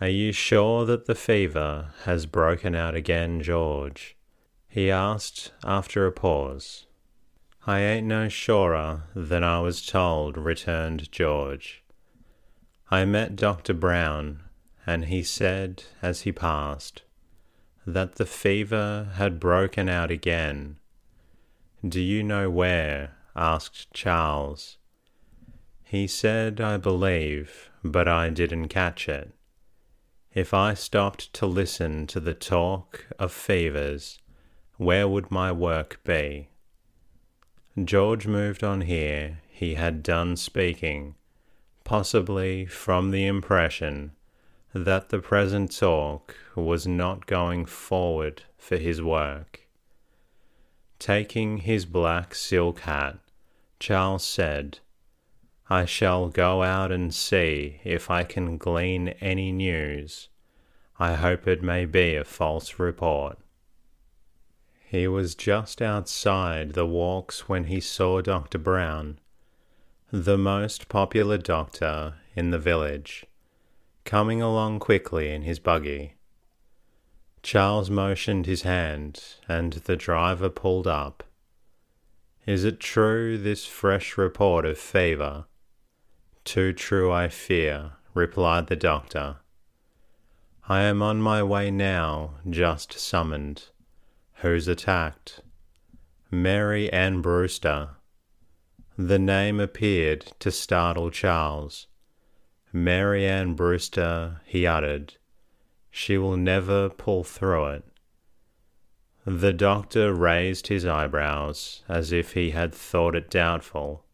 Are 0.00 0.08
you 0.08 0.32
sure 0.32 0.84
that 0.86 1.04
the 1.04 1.14
fever 1.14 1.92
has 2.04 2.26
broken 2.26 2.74
out 2.74 2.96
again, 2.96 3.42
George? 3.42 4.16
He 4.70 4.88
asked 4.90 5.50
after 5.64 6.06
a 6.06 6.12
pause. 6.12 6.86
I 7.66 7.80
ain't 7.80 8.06
no 8.06 8.28
surer 8.28 9.02
than 9.14 9.42
I 9.42 9.60
was 9.60 9.84
told, 9.84 10.38
returned 10.38 11.10
George. 11.10 11.82
I 12.88 13.04
met 13.04 13.34
Dr. 13.34 13.74
Brown, 13.74 14.44
and 14.86 15.06
he 15.06 15.24
said 15.24 15.84
as 16.00 16.22
he 16.22 16.32
passed 16.32 17.02
that 17.84 18.14
the 18.14 18.26
fever 18.26 19.10
had 19.14 19.40
broken 19.40 19.88
out 19.88 20.12
again. 20.12 20.76
Do 21.86 22.00
you 22.00 22.22
know 22.22 22.48
where? 22.48 23.16
asked 23.34 23.92
Charles. 23.92 24.76
He 25.82 26.06
said, 26.06 26.60
I 26.60 26.76
believe, 26.76 27.70
but 27.82 28.06
I 28.06 28.30
didn't 28.30 28.68
catch 28.68 29.08
it. 29.08 29.32
If 30.32 30.54
I 30.54 30.74
stopped 30.74 31.32
to 31.34 31.46
listen 31.46 32.06
to 32.06 32.20
the 32.20 32.34
talk 32.34 33.06
of 33.18 33.32
fevers, 33.32 34.19
where 34.80 35.06
would 35.06 35.30
my 35.30 35.52
work 35.52 36.00
be? 36.04 36.48
George 37.84 38.26
moved 38.26 38.64
on 38.64 38.80
here. 38.80 39.42
He 39.50 39.74
had 39.74 40.02
done 40.02 40.36
speaking, 40.36 41.16
possibly 41.84 42.64
from 42.64 43.10
the 43.10 43.26
impression 43.26 44.12
that 44.72 45.10
the 45.10 45.18
present 45.18 45.76
talk 45.76 46.34
was 46.56 46.86
not 46.86 47.26
going 47.26 47.66
forward 47.66 48.44
for 48.56 48.78
his 48.78 49.02
work. 49.02 49.68
Taking 50.98 51.58
his 51.58 51.84
black 51.84 52.34
silk 52.34 52.80
hat, 52.80 53.18
Charles 53.80 54.24
said, 54.24 54.78
I 55.68 55.84
shall 55.84 56.30
go 56.30 56.62
out 56.62 56.90
and 56.90 57.12
see 57.12 57.82
if 57.84 58.10
I 58.10 58.24
can 58.24 58.56
glean 58.56 59.08
any 59.20 59.52
news. 59.52 60.30
I 60.98 61.16
hope 61.16 61.46
it 61.46 61.62
may 61.62 61.84
be 61.84 62.16
a 62.16 62.24
false 62.24 62.78
report. 62.78 63.39
He 64.90 65.06
was 65.06 65.36
just 65.36 65.80
outside 65.80 66.72
the 66.72 66.84
walks 66.84 67.48
when 67.48 67.66
he 67.66 67.78
saw 67.78 68.20
Dr. 68.20 68.58
Brown, 68.58 69.20
the 70.10 70.36
most 70.36 70.88
popular 70.88 71.38
doctor 71.38 72.14
in 72.34 72.50
the 72.50 72.58
village, 72.58 73.24
coming 74.04 74.42
along 74.42 74.80
quickly 74.80 75.30
in 75.30 75.42
his 75.42 75.60
buggy. 75.60 76.14
Charles 77.40 77.88
motioned 77.88 78.46
his 78.46 78.62
hand, 78.62 79.22
and 79.46 79.74
the 79.74 79.94
driver 79.94 80.48
pulled 80.48 80.88
up. 80.88 81.22
Is 82.44 82.64
it 82.64 82.80
true, 82.80 83.38
this 83.38 83.66
fresh 83.66 84.18
report 84.18 84.66
of 84.66 84.76
fever? 84.76 85.44
Too 86.42 86.72
true, 86.72 87.12
I 87.12 87.28
fear, 87.28 87.92
replied 88.12 88.66
the 88.66 88.74
doctor. 88.74 89.36
I 90.68 90.80
am 90.80 91.00
on 91.00 91.22
my 91.22 91.44
way 91.44 91.70
now, 91.70 92.40
just 92.50 92.98
summoned 92.98 93.66
who's 94.42 94.68
attacked. 94.68 95.40
Mary 96.30 96.90
Ann 96.92 97.20
Brewster. 97.20 97.90
The 98.96 99.18
name 99.18 99.60
appeared 99.60 100.32
to 100.40 100.50
startle 100.50 101.10
Charles. 101.10 101.86
Mary 102.72 103.26
Ann 103.26 103.54
Brewster, 103.54 104.40
he 104.44 104.66
uttered. 104.66 105.14
She 105.90 106.16
will 106.16 106.36
never 106.36 106.88
pull 106.88 107.24
through 107.24 107.66
it. 107.66 107.84
The 109.26 109.52
doctor 109.52 110.14
raised 110.14 110.68
his 110.68 110.86
eyebrows 110.86 111.82
as 111.88 112.10
if 112.10 112.32
he 112.32 112.50
had 112.50 112.74
thought 112.74 113.14
it 113.14 113.28
doubtful, 113.28 114.04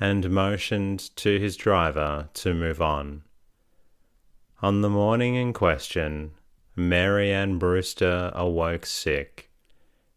and 0.00 0.30
motioned 0.30 1.14
to 1.16 1.38
his 1.38 1.56
driver 1.56 2.28
to 2.34 2.54
move 2.54 2.80
on. 2.80 3.22
On 4.62 4.80
the 4.80 4.88
morning 4.88 5.34
in 5.34 5.52
question, 5.52 6.32
Mary 6.74 7.30
Ann 7.30 7.58
Brewster 7.58 8.32
awoke 8.34 8.86
sick. 8.86 9.50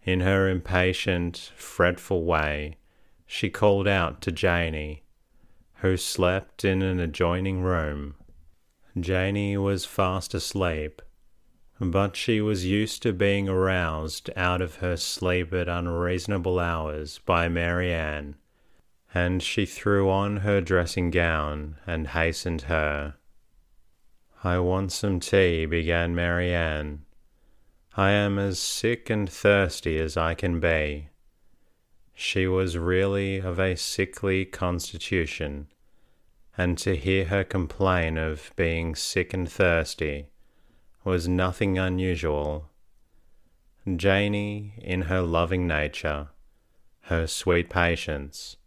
In 0.03 0.21
her 0.21 0.47
impatient, 0.47 1.51
fretful 1.55 2.23
way, 2.23 2.77
she 3.25 3.49
called 3.49 3.87
out 3.87 4.21
to 4.21 4.31
Janey, 4.31 5.03
who 5.79 5.97
slept 5.97 6.63
in 6.63 6.81
an 6.81 6.99
adjoining 6.99 7.61
room. 7.61 8.15
Janey 8.97 9.57
was 9.57 9.83
fast 9.83 10.33
asleep, 10.33 11.01
but 11.81 12.15
she 12.15 12.39
was 12.39 12.65
used 12.65 13.03
to 13.03 13.11
being 13.11 13.49
aroused 13.49 14.29
out 14.37 14.61
of 14.61 14.75
her 14.75 14.95
sleep 14.95 15.53
at 15.53 15.67
unreasonable 15.67 16.59
hours 16.59 17.19
by 17.25 17.49
Mary 17.49 17.91
Ann, 17.91 18.35
and 19.13 19.43
she 19.43 19.65
threw 19.65 20.09
on 20.09 20.37
her 20.37 20.61
dressing 20.61 21.11
gown 21.11 21.75
and 21.85 22.07
hastened 22.07 22.63
her 22.63 23.15
I 24.45 24.59
want 24.59 24.91
some 24.91 25.19
tea, 25.19 25.65
began 25.65 26.13
Mary 26.13 26.53
Ann. 26.53 27.03
I 27.97 28.11
am 28.11 28.37
as 28.37 28.59
sick 28.59 29.09
and 29.09 29.27
thirsty 29.27 29.97
as 29.97 30.17
I 30.17 30.35
can 30.35 30.59
be. 30.59 31.09
She 32.13 32.45
was 32.45 32.77
really 32.77 33.39
of 33.39 33.59
a 33.59 33.75
sickly 33.75 34.45
constitution, 34.45 35.65
and 36.55 36.77
to 36.77 36.95
hear 36.95 37.25
her 37.25 37.43
complain 37.43 38.19
of 38.19 38.51
being 38.55 38.93
sick 38.93 39.33
and 39.33 39.51
thirsty 39.51 40.27
was 41.03 41.27
nothing 41.27 41.79
unusual. 41.79 42.69
Janey, 43.95 44.75
in 44.77 45.03
her 45.03 45.23
loving 45.23 45.65
nature, 45.65 46.27
her 47.05 47.25
sweet 47.25 47.67
patience, 47.67 48.57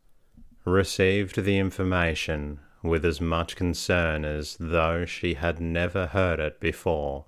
received 0.64 1.45
the 1.45 1.57
information 1.57 2.59
with 2.83 3.05
as 3.05 3.21
much 3.21 3.57
concern 3.57 4.25
as 4.25 4.57
though 4.59 5.05
she 5.05 5.35
had 5.35 5.61
never 5.61 6.07
heard 6.07 6.38
it 6.38 6.61
before. 6.61 7.27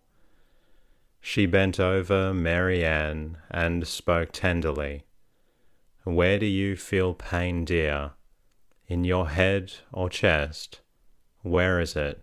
She 1.20 1.46
bent 1.46 1.78
over 1.78 2.32
Mary 2.32 2.84
Ann 2.84 3.38
and 3.50 3.86
spoke 3.86 4.30
tenderly. 4.32 5.04
Where 6.04 6.38
do 6.38 6.46
you 6.46 6.76
feel 6.76 7.14
pain, 7.14 7.64
dear? 7.64 8.12
In 8.86 9.04
your 9.04 9.28
head 9.28 9.72
or 9.92 10.08
chest? 10.08 10.80
Where 11.42 11.80
is 11.80 11.94
it? 11.94 12.22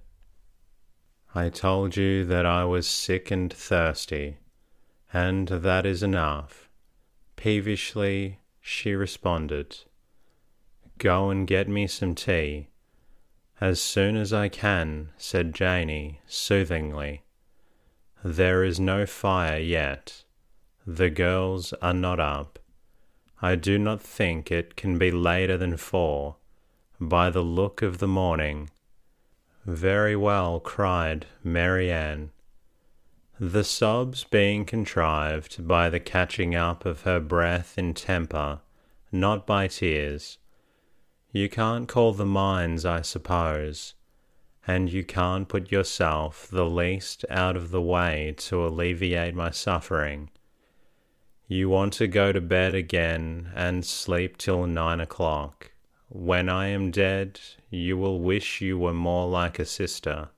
I 1.36 1.50
told 1.50 1.96
you 1.96 2.26
that 2.26 2.46
I 2.46 2.66
was 2.66 2.88
sick 2.88 3.30
and 3.30 3.54
thirsty, 3.54 4.38
and 5.14 5.48
that 5.48 5.86
is 5.86 6.02
enough. 6.02 6.70
Peevishly 7.36 8.38
she 8.60 8.96
responded. 8.96 9.78
Go 10.98 11.30
and 11.30 11.48
get 11.48 11.70
me 11.70 11.88
some 11.88 12.16
tea. 12.16 12.70
As 13.60 13.82
soon 13.82 14.16
as 14.16 14.32
I 14.32 14.50
can, 14.50 15.10
said 15.18 15.56
Janey 15.56 16.22
soothingly. 16.28 17.24
There 18.24 18.64
is 18.64 18.80
no 18.80 19.06
fire 19.06 19.60
yet. 19.60 20.24
The 20.86 21.10
girls 21.10 21.74
are 21.82 21.94
not 21.94 22.20
up. 22.20 22.60
I 23.42 23.56
do 23.56 23.80
not 23.80 24.02
think 24.02 24.52
it 24.52 24.76
can 24.76 24.98
be 24.98 25.12
later 25.12 25.58
than 25.58 25.78
four, 25.78 26.36
by 27.00 27.30
the 27.30 27.42
look 27.42 27.82
of 27.82 27.98
the 27.98 28.08
morning. 28.08 28.70
Very 29.66 30.16
well, 30.16 30.60
cried 30.60 31.26
Mary 31.44 31.92
Ann. 31.92 32.32
The 33.40 33.64
sobs 33.64 34.24
being 34.24 34.66
contrived 34.66 35.68
by 35.68 35.90
the 35.90 36.00
catching 36.00 36.56
up 36.56 36.86
of 36.86 37.02
her 37.02 37.20
breath 37.20 37.78
in 37.78 37.94
temper, 37.94 38.62
not 39.12 39.46
by 39.46 39.68
tears, 39.68 40.38
you 41.38 41.48
can't 41.48 41.88
call 41.88 42.14
the 42.14 42.26
mines, 42.26 42.84
I 42.84 43.02
suppose, 43.02 43.94
and 44.66 44.92
you 44.92 45.04
can't 45.04 45.48
put 45.48 45.72
yourself 45.72 46.48
the 46.48 46.66
least 46.66 47.24
out 47.30 47.56
of 47.56 47.70
the 47.70 47.82
way 47.82 48.34
to 48.38 48.66
alleviate 48.66 49.36
my 49.36 49.52
suffering. 49.52 50.32
You 51.48 51.70
want 51.70 51.94
to 51.94 52.08
go 52.08 52.32
to 52.32 52.42
bed 52.42 52.74
again 52.74 53.52
and 53.56 53.86
sleep 53.86 54.38
till 54.38 54.66
nine 54.66 55.00
o'clock. 55.00 55.72
When 56.10 56.50
I 56.50 56.68
am 56.68 56.92
dead, 56.92 57.40
you 57.70 57.98
will 57.98 58.20
wish 58.20 58.60
you 58.60 58.78
were 58.80 58.94
more 58.94 59.30
like 59.30 59.60
a 59.60 59.66
sister. 59.66 60.30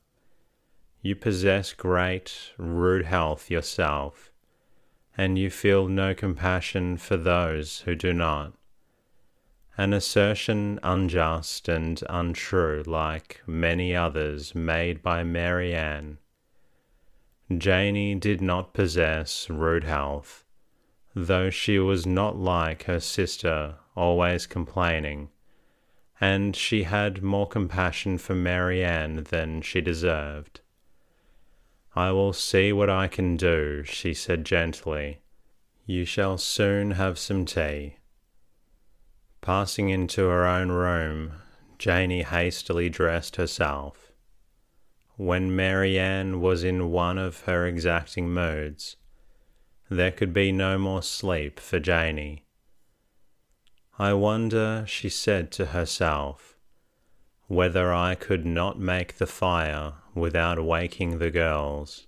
You 1.02 1.16
possess 1.16 1.74
great, 1.74 2.52
rude 2.58 3.06
health 3.06 3.50
yourself, 3.50 4.32
and 5.18 5.40
you 5.40 5.50
feel 5.50 5.88
no 5.88 6.14
compassion 6.14 6.98
for 6.98 7.16
those 7.16 7.80
who 7.82 7.96
do 7.96 8.14
not. 8.14 8.54
An 9.80 9.94
assertion 9.94 10.80
unjust 10.84 11.70
and 11.70 12.04
untrue, 12.10 12.84
like 12.86 13.42
many 13.48 13.96
others 13.96 14.54
made 14.54 15.02
by 15.02 15.24
Mary 15.24 15.74
Ann. 15.74 16.18
Janey 17.58 18.14
did 18.14 18.42
not 18.42 18.74
possess 18.74 19.50
rude 19.50 19.86
health, 19.86 20.44
though 21.16 21.50
she 21.50 21.80
was 21.80 22.06
not 22.06 22.36
like 22.36 22.84
her 22.84 23.00
sister, 23.00 23.76
always 23.96 24.46
complaining 24.46 25.30
and 26.22 26.56
she 26.56 26.84
had 26.84 27.24
more 27.24 27.48
compassion 27.48 28.18
for 28.18 28.36
Mary 28.36 28.84
Ann 28.84 29.24
than 29.30 29.62
she 29.62 29.80
deserved. 29.80 30.60
I 31.96 32.12
will 32.12 32.34
see 32.34 32.74
what 32.74 32.90
I 32.90 33.08
can 33.08 33.38
do, 33.38 33.84
she 33.86 34.14
said 34.14 34.46
gently. 34.46 35.22
You 35.86 36.06
shall 36.06 36.38
soon 36.38 36.92
have 36.92 37.18
some 37.18 37.46
tea. 37.46 37.99
Passing 39.42 39.90
into 39.90 40.28
her 40.28 40.46
own 40.46 40.70
room, 40.70 41.34
Janey 41.78 42.24
hastily 42.24 42.90
dressed 42.90 43.38
herself. 43.38 44.12
When 45.16 45.56
Mary 45.56 45.98
Ann 45.98 46.42
was 46.42 46.64
in 46.64 46.92
one 46.92 47.18
of 47.18 47.42
her 47.42 47.66
exacting 47.66 48.30
moods, 48.30 48.98
there 49.90 50.12
could 50.12 50.34
be 50.34 50.52
no 50.52 50.78
more 50.78 51.02
sleep 51.02 51.60
for 51.60 51.80
Janey. 51.80 52.46
I 53.98 54.14
wonder, 54.14 54.86
she 54.88 55.10
said 55.10 55.52
to 55.54 55.68
herself, 55.68 56.58
whether 57.48 57.92
I 57.94 58.16
could 58.16 58.46
not 58.46 58.80
make 58.80 59.18
the 59.18 59.28
fire 59.28 59.94
without 60.14 60.64
waking 60.64 61.18
the 61.18 61.32
girls. 61.32 62.08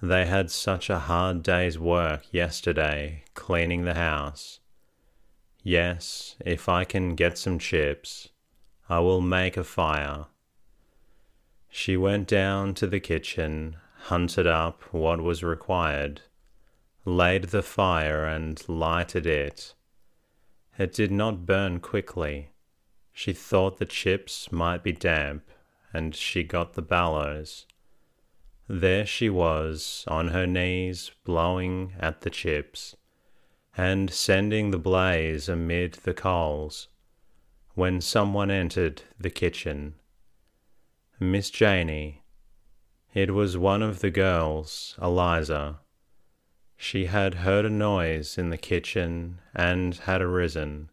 They 0.00 0.26
had 0.26 0.50
such 0.50 0.88
a 0.88 1.00
hard 1.00 1.42
day's 1.42 1.78
work 1.78 2.32
yesterday 2.32 3.24
cleaning 3.34 3.84
the 3.84 3.94
house. 3.94 4.60
Yes, 5.62 6.36
if 6.44 6.68
I 6.68 6.84
can 6.84 7.14
get 7.14 7.38
some 7.38 7.58
chips, 7.58 8.28
I 8.88 9.00
will 9.00 9.20
make 9.20 9.56
a 9.56 9.64
fire. 9.64 10.26
She 11.68 11.96
went 11.96 12.28
down 12.28 12.74
to 12.74 12.86
the 12.86 13.00
kitchen, 13.00 13.76
hunted 14.04 14.46
up 14.46 14.82
what 14.92 15.20
was 15.20 15.42
required, 15.42 16.22
laid 17.04 17.44
the 17.44 17.62
fire 17.62 18.24
and 18.24 18.62
lighted 18.68 19.26
it 19.26 19.74
it 20.78 20.92
did 20.92 21.10
not 21.10 21.44
burn 21.46 21.80
quickly. 21.80 22.50
She 23.12 23.32
thought 23.32 23.78
the 23.78 23.84
chips 23.84 24.50
might 24.50 24.82
be 24.82 24.92
damp, 24.92 25.44
and 25.92 26.14
she 26.14 26.42
got 26.42 26.72
the 26.72 26.82
bellows. 26.82 27.66
There 28.68 29.04
she 29.04 29.28
was, 29.28 30.04
on 30.08 30.28
her 30.28 30.46
knees, 30.46 31.10
blowing 31.24 31.92
at 32.00 32.22
the 32.22 32.30
chips, 32.30 32.96
and 33.76 34.10
sending 34.10 34.70
the 34.70 34.78
blaze 34.78 35.48
amid 35.48 35.94
the 36.04 36.14
coals, 36.14 36.88
when 37.74 38.00
someone 38.00 38.50
entered 38.50 39.02
the 39.18 39.30
kitchen. 39.30 39.94
Miss 41.18 41.50
Janey. 41.50 42.22
It 43.14 43.32
was 43.32 43.56
one 43.56 43.82
of 43.82 44.00
the 44.00 44.10
girls, 44.10 44.98
Eliza. 45.00 45.80
She 46.76 47.06
had 47.06 47.34
heard 47.34 47.64
a 47.64 47.70
noise 47.70 48.36
in 48.36 48.50
the 48.50 48.58
kitchen 48.58 49.38
and 49.54 49.94
had 49.94 50.20
arisen. 50.20 50.90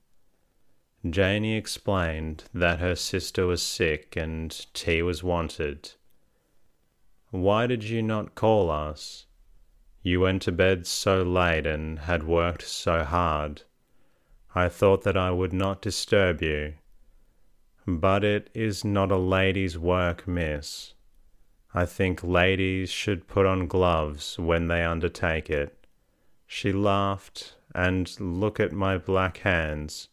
Janey 1.09 1.55
explained 1.55 2.43
that 2.53 2.79
her 2.79 2.95
sister 2.95 3.47
was 3.47 3.61
sick 3.61 4.15
and 4.15 4.65
tea 4.73 5.01
was 5.01 5.23
wanted. 5.23 5.93
Why 7.31 7.67
did 7.67 7.83
you 7.83 8.01
not 8.01 8.35
call 8.35 8.69
us? 8.69 9.25
You 10.09 10.21
went 10.21 10.41
to 10.41 10.51
bed 10.51 10.87
so 10.87 11.21
late 11.21 11.67
and 11.67 11.99
had 11.99 12.23
worked 12.23 12.63
so 12.63 13.03
hard. 13.03 13.61
I 14.55 14.67
thought 14.67 15.03
that 15.03 15.15
I 15.15 15.29
would 15.29 15.53
not 15.53 15.83
disturb 15.83 16.41
you. 16.41 16.73
But 17.85 18.23
it 18.23 18.49
is 18.55 18.83
not 18.83 19.11
a 19.11 19.17
lady's 19.17 19.77
work, 19.77 20.27
miss. 20.27 20.95
I 21.75 21.85
think 21.85 22.23
ladies 22.23 22.89
should 22.89 23.27
put 23.27 23.45
on 23.45 23.67
gloves 23.67 24.39
when 24.39 24.67
they 24.67 24.83
undertake 24.83 25.47
it. 25.47 25.85
She 26.47 26.71
laughed, 26.73 27.55
and 27.75 28.19
look 28.19 28.59
at 28.59 28.71
my 28.71 28.97
black 28.97 29.37
hands. 29.37 30.09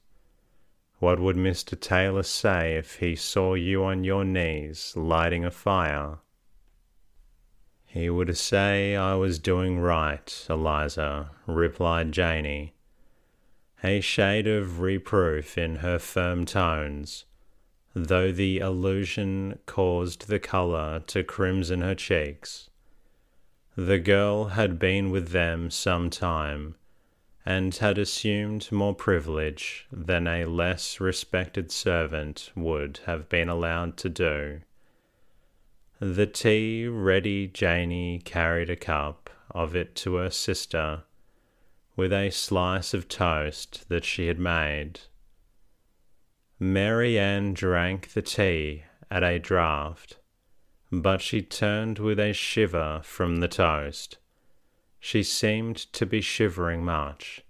What 0.98 1.20
would 1.20 1.37
Mr. 1.37 1.80
Taylor 1.80 2.22
say 2.22 2.76
if 2.76 2.96
he 2.96 3.16
saw 3.16 3.54
you 3.54 3.82
on 3.82 4.04
your 4.04 4.26
knees 4.26 4.94
lighting 4.94 5.46
a 5.46 5.50
fire? 5.50 6.18
He 7.96 8.11
would 8.11 8.37
say 8.37 8.94
I 8.94 9.14
was 9.14 9.38
doing 9.38 9.80
right, 9.80 10.46
Eliza, 10.50 11.30
replied 11.46 12.12
Janey, 12.12 12.74
a 13.82 14.02
shade 14.02 14.46
of 14.46 14.80
reproof 14.80 15.56
in 15.56 15.76
her 15.76 15.98
firm 15.98 16.44
tones, 16.44 17.24
though 17.94 18.32
the 18.32 18.59
allusion 18.59 19.61
caused 19.64 20.28
the 20.28 20.38
colour 20.38 21.00
to 21.06 21.24
crimson 21.24 21.80
her 21.80 21.94
cheeks. 21.94 22.68
The 23.76 23.98
girl 23.98 24.48
had 24.48 24.78
been 24.78 25.11
with 25.11 25.30
them 25.30 25.70
some 25.70 26.11
time, 26.11 26.74
and 27.46 27.74
had 27.74 27.96
assumed 27.96 28.70
more 28.70 28.94
privilege 28.94 29.87
than 29.90 30.26
a 30.26 30.44
less 30.44 31.00
respected 31.00 31.72
servant 31.72 32.50
would 32.54 33.00
have 33.06 33.30
been 33.30 33.48
allowed 33.48 33.96
to 33.96 34.11
do. 34.11 34.61
The 35.98 36.26
tea 36.26 36.87
ready, 36.87 37.48
Janey 37.48 38.20
carried 38.24 38.70
a 38.70 38.76
cup 38.76 39.30
of 39.50 39.74
it 39.74 39.94
to 39.96 40.16
her 40.16 40.30
sister, 40.30 41.04
with 41.96 42.12
a 42.12 42.30
slice 42.30 42.92
of 42.92 43.09
toast 43.09 43.88
that 43.88 44.04
she 44.04 44.26
had 44.26 44.38
made. 44.38 45.00
Mary 46.59 47.18
Ann 47.18 47.54
drank 47.54 48.12
the 48.12 48.22
tea 48.22 48.85
at 49.11 49.22
a 49.22 49.38
draught 49.38 50.16
but 50.92 51.20
she 51.20 51.42
turned 51.42 51.98
with 51.98 52.18
a 52.18 52.32
shiver 52.32 53.00
from 53.02 53.38
the 53.38 53.48
toast. 53.48 54.18
She 55.00 55.22
seemed 55.22 55.76
to 55.92 56.06
be 56.06 56.20
shivering 56.20 56.85
much. 56.85 57.42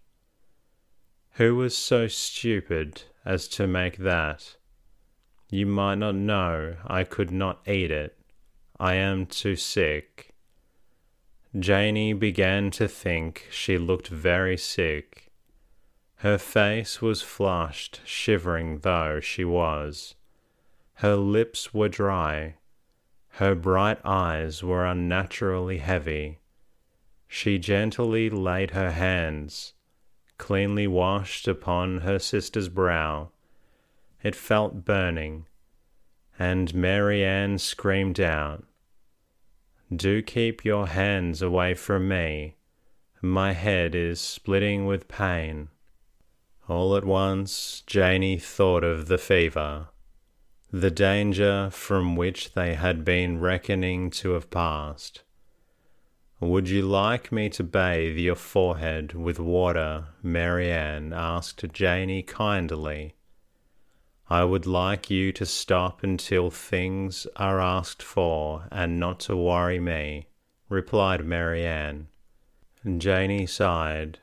Who 1.32 1.54
was 1.56 1.76
so 1.76 2.08
stupid 2.08 3.02
as 3.24 3.46
to 3.48 3.66
make 3.66 3.98
that? 3.98 4.56
You 5.50 5.66
might 5.66 5.96
not 5.96 6.14
know 6.14 6.76
I 6.86 7.04
could 7.04 7.30
not 7.30 7.60
eat 7.68 7.90
it. 7.90 8.18
I 8.78 8.94
am 8.94 9.26
too 9.26 9.56
sick. 9.56 10.34
Janey 11.58 12.12
began 12.12 12.70
to 12.72 12.86
think 12.86 13.46
she 13.50 13.78
looked 13.78 14.08
very 14.08 14.56
sick. 14.56 15.30
Her 16.16 16.38
face 16.38 17.00
was 17.00 17.22
flushed, 17.22 18.00
shivering 18.04 18.78
though 18.78 19.20
she 19.20 19.44
was. 19.44 20.14
Her 20.94 21.16
lips 21.16 21.72
were 21.72 21.88
dry 21.88 22.56
her 23.36 23.54
bright 23.54 23.98
eyes 24.02 24.62
were 24.62 24.86
unnaturally 24.86 25.76
heavy. 25.76 26.38
She 27.28 27.58
gently 27.58 28.30
laid 28.30 28.70
her 28.70 28.92
hands, 28.92 29.74
cleanly 30.38 30.86
washed, 30.86 31.46
upon 31.46 31.98
her 31.98 32.18
sister's 32.18 32.70
brow. 32.70 33.28
It 34.22 34.34
felt 34.34 34.86
burning, 34.86 35.44
and 36.38 36.74
Mary 36.74 37.24
Ann 37.24 37.58
screamed 37.58 38.20
out, 38.20 38.64
Do 39.94 40.22
keep 40.22 40.64
your 40.64 40.88
hands 40.88 41.42
away 41.42 41.74
from 41.74 42.08
me. 42.08 42.56
My 43.22 43.52
head 43.52 43.94
is 43.94 44.20
splitting 44.20 44.86
with 44.86 45.08
pain. 45.08 45.68
All 46.68 46.96
at 46.96 47.04
once, 47.04 47.82
Janey 47.86 48.38
thought 48.38 48.84
of 48.84 49.08
the 49.08 49.18
fever 49.18 49.88
the 50.72 50.90
danger 50.90 51.70
from 51.70 52.16
which 52.16 52.52
they 52.52 52.74
had 52.74 53.04
been 53.04 53.40
reckoning 53.40 54.10
to 54.10 54.32
have 54.32 54.50
passed. 54.50 55.22
Would 56.40 56.68
you 56.68 56.82
like 56.82 57.32
me 57.32 57.48
to 57.50 57.64
bathe 57.64 58.18
your 58.18 58.34
forehead 58.34 59.14
with 59.14 59.38
water? 59.38 60.08
Mary 60.22 60.70
Ann 60.70 61.14
asked 61.14 61.64
Janey 61.72 62.22
kindly. 62.22 63.14
I 64.28 64.42
would 64.42 64.66
like 64.66 65.08
you 65.08 65.32
to 65.32 65.46
stop 65.46 66.02
until 66.02 66.50
things 66.50 67.28
are 67.36 67.60
asked 67.60 68.02
for 68.02 68.66
and 68.72 68.98
not 68.98 69.20
to 69.20 69.36
worry 69.36 69.78
me, 69.78 70.26
replied 70.68 71.24
Marianne. 71.24 72.08
Ann. 72.84 72.98
Janey 72.98 73.46
sighed. 73.46 74.18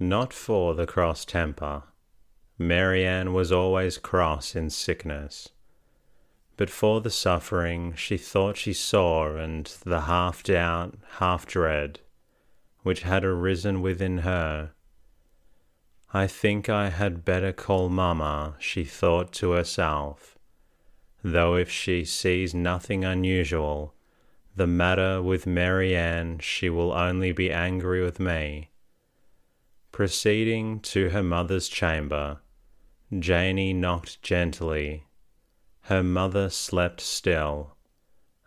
Not 0.00 0.32
for 0.32 0.74
the 0.74 0.86
cross 0.86 1.24
temper. 1.24 1.84
Mary 2.58 3.06
Ann 3.06 3.32
was 3.32 3.52
always 3.52 3.98
cross 3.98 4.56
in 4.56 4.68
sickness. 4.70 5.48
But 6.56 6.70
for 6.70 7.00
the 7.00 7.10
suffering 7.10 7.94
she 7.94 8.16
thought 8.16 8.56
she 8.56 8.72
saw 8.72 9.36
and 9.36 9.66
the 9.84 10.02
half 10.02 10.42
doubt, 10.42 10.96
half 11.18 11.46
dread, 11.46 12.00
which 12.82 13.02
had 13.02 13.24
arisen 13.24 13.80
within 13.80 14.18
her. 14.18 14.73
I 16.16 16.28
think 16.28 16.68
I 16.68 16.90
had 16.90 17.24
better 17.24 17.52
call 17.52 17.88
Mamma, 17.88 18.54
she 18.60 18.84
thought 18.84 19.32
to 19.32 19.50
herself, 19.50 20.38
though 21.24 21.56
if 21.56 21.68
she 21.68 22.04
sees 22.04 22.54
nothing 22.54 23.04
unusual, 23.04 23.94
the 24.54 24.68
matter 24.68 25.20
with 25.20 25.44
Mary 25.44 25.96
Ann, 25.96 26.38
she 26.38 26.70
will 26.70 26.92
only 26.92 27.32
be 27.32 27.50
angry 27.50 28.00
with 28.04 28.20
me. 28.20 28.70
Proceeding 29.90 30.78
to 30.82 31.10
her 31.10 31.24
mother's 31.24 31.66
chamber, 31.66 32.38
Janey 33.18 33.72
knocked 33.72 34.22
gently. 34.22 35.08
Her 35.82 36.04
mother 36.04 36.48
slept 36.48 37.00
still, 37.00 37.74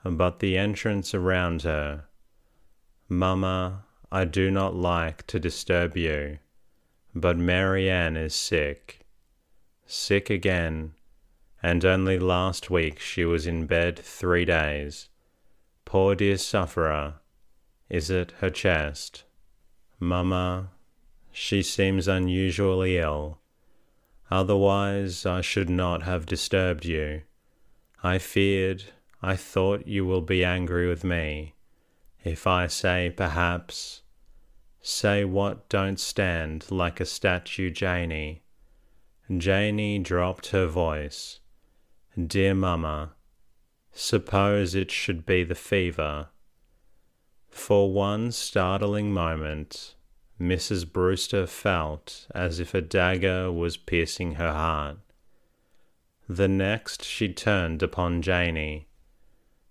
but 0.06 0.40
the 0.40 0.58
entrance 0.58 1.14
around 1.14 1.64
her. 1.64 2.06
Mamma, 3.10 3.84
I 4.10 4.24
do 4.24 4.52
not 4.52 4.74
like 4.74 5.28
to 5.28 5.38
disturb 5.38 5.98
you, 5.98 6.40
but 7.20 7.38
Mary 7.38 7.90
Ann 7.90 8.16
is 8.18 8.36
sick. 8.36 9.00
Sick 9.86 10.30
again, 10.30 10.94
and 11.62 11.84
only 11.86 12.20
last 12.20 12.70
week 12.70 13.00
she 13.00 13.26
was 13.26 13.48
in 13.48 13.66
bed 13.66 13.98
three 13.98 14.46
days. 14.46 15.10
Poor 15.86 16.16
dear 16.16 16.38
sufferer. 16.38 17.16
Is 17.90 18.10
it 18.10 18.34
her 18.40 18.50
chest? 18.50 19.24
Mamma, 20.00 20.72
she 21.32 21.64
seems 21.64 22.08
unusually 22.08 22.98
ill. 22.98 23.40
Otherwise, 24.30 25.26
I 25.26 25.42
should 25.42 25.70
not 25.70 26.04
have 26.04 26.26
disturbed 26.26 26.84
you. 26.84 27.22
I 28.04 28.18
feared, 28.18 28.84
I 29.22 29.36
thought 29.36 29.88
you 29.88 30.06
will 30.06 30.22
be 30.22 30.44
angry 30.44 30.88
with 30.88 31.04
me. 31.04 31.56
If 32.24 32.46
I 32.46 32.68
say 32.68 33.10
perhaps, 33.16 34.02
say 34.88 35.26
what 35.26 35.68
don't 35.68 36.00
stand 36.00 36.66
like 36.72 37.02
a 37.02 37.06
statue, 37.06 37.70
Janey. 37.70 38.42
Janey 39.36 40.00
dropped 40.00 40.48
her 40.48 40.66
voice. 40.66 41.42
Dear 42.18 42.56
mamma, 42.56 43.12
suppose 43.92 44.74
it 44.74 44.90
should 44.90 45.26
be 45.26 45.44
the 45.44 45.56
fever. 45.56 46.30
For 47.50 47.92
one 47.92 48.32
startling 48.32 49.12
moment, 49.12 49.96
Mrs. 50.40 50.90
Brewster 50.90 51.46
felt 51.46 52.26
as 52.34 52.62
if 52.62 52.74
a 52.74 52.82
dagger 52.82 53.52
was 53.52 53.76
piercing 53.76 54.36
her 54.36 54.54
heart. 54.54 55.00
The 56.30 56.48
next 56.48 57.04
she 57.04 57.34
turned 57.34 57.84
upon 57.84 58.22
Janey. 58.22 58.88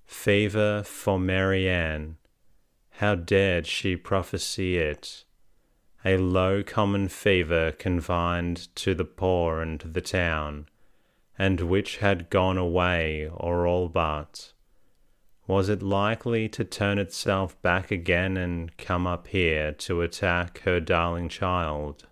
Fever 0.05 0.83
for 0.83 1.19
Mary 1.19 1.69
Ann 1.69 2.19
how 2.97 3.15
dared 3.15 3.67
she 3.67 3.95
prophesy 3.95 4.79
it? 4.79 5.25
A 6.03 6.17
low 6.17 6.63
common 6.63 7.09
fever 7.09 7.73
confined 7.73 8.75
to 8.77 8.95
the 8.95 9.05
poor 9.05 9.61
and 9.61 9.81
the 9.81 10.01
town, 10.01 10.67
and 11.39 11.61
which 11.61 11.99
had 11.99 12.31
gone 12.31 12.57
away 12.57 13.29
or 13.31 13.67
all 13.67 13.91
but. 13.91 14.53
Was 15.47 15.69
it 15.69 15.83
likely 15.83 16.49
to 16.49 16.65
turn 16.65 16.99
itself 16.99 17.61
back 17.61 17.91
again 17.91 18.39
and 18.39 18.75
come 18.79 19.07
up 19.07 19.29
here 19.29 19.73
to 19.73 20.01
attack 20.01 20.61
her 20.61 20.81
darling 20.81 21.29
child? 21.29 22.07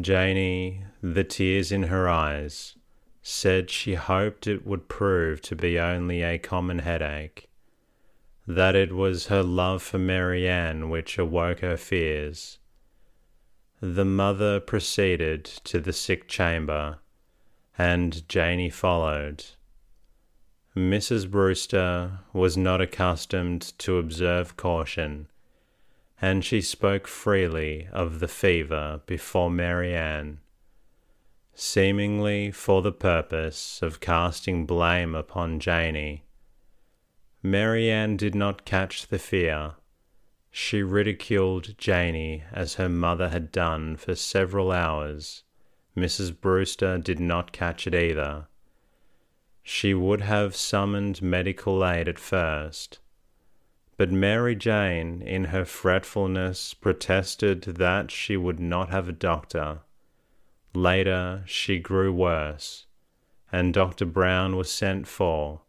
Janey, 0.00 0.84
the 1.02 1.24
tears 1.24 1.70
in 1.70 1.84
her 1.84 2.08
eyes, 2.08 2.76
said 3.20 3.68
she 3.68 3.94
hoped 3.94 4.46
it 4.46 4.66
would 4.66 4.88
prove 4.88 5.42
to 5.42 5.54
be 5.54 5.78
only 5.78 6.22
a 6.22 6.38
common 6.38 6.78
headache 6.78 7.47
that 8.48 8.74
it 8.74 8.90
was 8.94 9.26
her 9.26 9.42
love 9.42 9.82
for 9.82 9.98
Mary 9.98 10.48
Ann 10.48 10.88
which 10.88 11.18
awoke 11.18 11.60
her 11.60 11.76
fears. 11.76 12.58
The 13.82 14.06
mother 14.06 14.58
proceeded 14.58 15.44
to 15.64 15.80
the 15.80 15.92
sick 15.92 16.28
chamber, 16.28 16.98
and 17.76 18.26
Janey 18.26 18.70
followed. 18.70 19.44
Mrs. 20.74 21.30
Brewster 21.30 22.20
was 22.32 22.56
not 22.56 22.80
accustomed 22.80 23.78
to 23.80 23.98
observe 23.98 24.56
caution, 24.56 25.28
and 26.20 26.42
she 26.42 26.62
spoke 26.62 27.06
freely 27.06 27.86
of 27.92 28.18
the 28.18 28.28
fever 28.28 29.02
before 29.04 29.50
Mary 29.50 29.94
Ann, 29.94 30.38
seemingly 31.54 32.50
for 32.50 32.80
the 32.80 32.92
purpose 32.92 33.82
of 33.82 34.00
casting 34.00 34.64
blame 34.64 35.14
upon 35.14 35.60
Janey 35.60 36.24
Mary 37.42 37.88
Ann 37.88 38.16
did 38.16 38.34
not 38.34 38.64
catch 38.64 39.06
the 39.06 39.18
fear. 39.18 39.74
She 40.50 40.82
ridiculed 40.82 41.78
Janey 41.78 42.42
as 42.52 42.74
her 42.74 42.88
mother 42.88 43.28
had 43.28 43.52
done 43.52 43.96
for 43.96 44.16
several 44.16 44.72
hours. 44.72 45.44
Mrs. 45.96 46.38
Brewster 46.38 46.98
did 46.98 47.20
not 47.20 47.52
catch 47.52 47.86
it 47.86 47.94
either. 47.94 48.48
She 49.62 49.94
would 49.94 50.22
have 50.22 50.56
summoned 50.56 51.22
medical 51.22 51.86
aid 51.86 52.08
at 52.08 52.18
first, 52.18 52.98
but 53.96 54.10
Mary 54.10 54.56
Jane, 54.56 55.22
in 55.22 55.44
her 55.46 55.64
fretfulness, 55.64 56.74
protested 56.74 57.62
that 57.62 58.10
she 58.10 58.36
would 58.36 58.58
not 58.58 58.90
have 58.90 59.08
a 59.08 59.12
doctor. 59.12 59.80
Later, 60.74 61.44
she 61.46 61.78
grew 61.78 62.12
worse, 62.12 62.86
and 63.52 63.72
Dr. 63.72 64.06
Brown 64.06 64.56
was 64.56 64.72
sent 64.72 65.06
for 65.06 65.62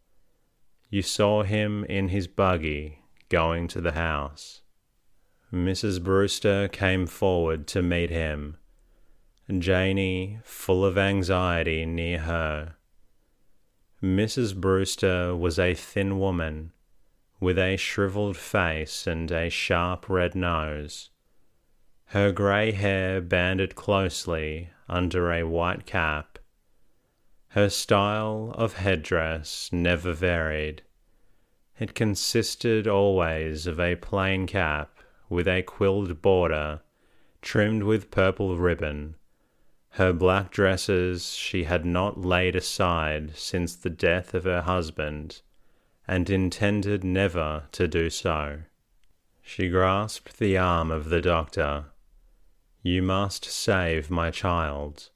you 0.90 1.02
saw 1.02 1.44
him 1.44 1.84
in 1.84 2.08
his 2.08 2.26
buggy 2.26 2.98
going 3.28 3.68
to 3.68 3.80
the 3.80 3.92
house. 3.92 4.60
Mrs. 5.52 6.02
Brewster 6.02 6.68
came 6.68 7.06
forward 7.06 7.66
to 7.68 7.82
meet 7.82 8.10
him, 8.10 8.56
Janey 9.58 10.38
full 10.44 10.84
of 10.84 10.96
anxiety 10.96 11.84
near 11.84 12.20
her. 12.20 12.76
Mrs. 14.02 14.54
Brewster 14.54 15.34
was 15.34 15.58
a 15.58 15.74
thin 15.74 16.18
woman 16.18 16.72
with 17.40 17.58
a 17.58 17.76
shriveled 17.76 18.36
face 18.36 19.06
and 19.06 19.30
a 19.30 19.48
sharp 19.48 20.08
red 20.08 20.34
nose. 20.34 21.10
Her 22.06 22.32
grey 22.32 22.72
hair 22.72 23.20
banded 23.20 23.74
closely 23.74 24.70
under 24.88 25.32
a 25.32 25.44
white 25.44 25.86
cap 25.86 26.29
her 27.50 27.68
style 27.68 28.54
of 28.56 28.74
headdress 28.74 29.70
never 29.72 30.12
varied. 30.12 30.82
It 31.78 31.94
consisted 31.94 32.86
always 32.86 33.66
of 33.66 33.80
a 33.80 33.96
plain 33.96 34.46
cap 34.46 34.98
with 35.28 35.48
a 35.48 35.62
quilled 35.62 36.22
border 36.22 36.80
trimmed 37.42 37.82
with 37.82 38.10
purple 38.10 38.56
ribbon. 38.56 39.16
Her 39.90 40.12
black 40.12 40.50
dresses 40.50 41.34
she 41.34 41.64
had 41.64 41.84
not 41.84 42.20
laid 42.20 42.54
aside 42.54 43.36
since 43.36 43.74
the 43.74 43.90
death 43.90 44.34
of 44.34 44.44
her 44.44 44.62
husband, 44.62 45.42
and 46.06 46.30
intended 46.30 47.02
never 47.02 47.64
to 47.72 47.88
do 47.88 48.10
so. 48.10 48.60
She 49.42 49.68
grasped 49.68 50.38
the 50.38 50.56
arm 50.56 50.90
of 50.90 51.08
the 51.08 51.20
doctor. 51.20 51.86
You 52.82 53.02
must 53.02 53.44
save 53.44 54.10
my 54.10 54.30
child. 54.30 55.10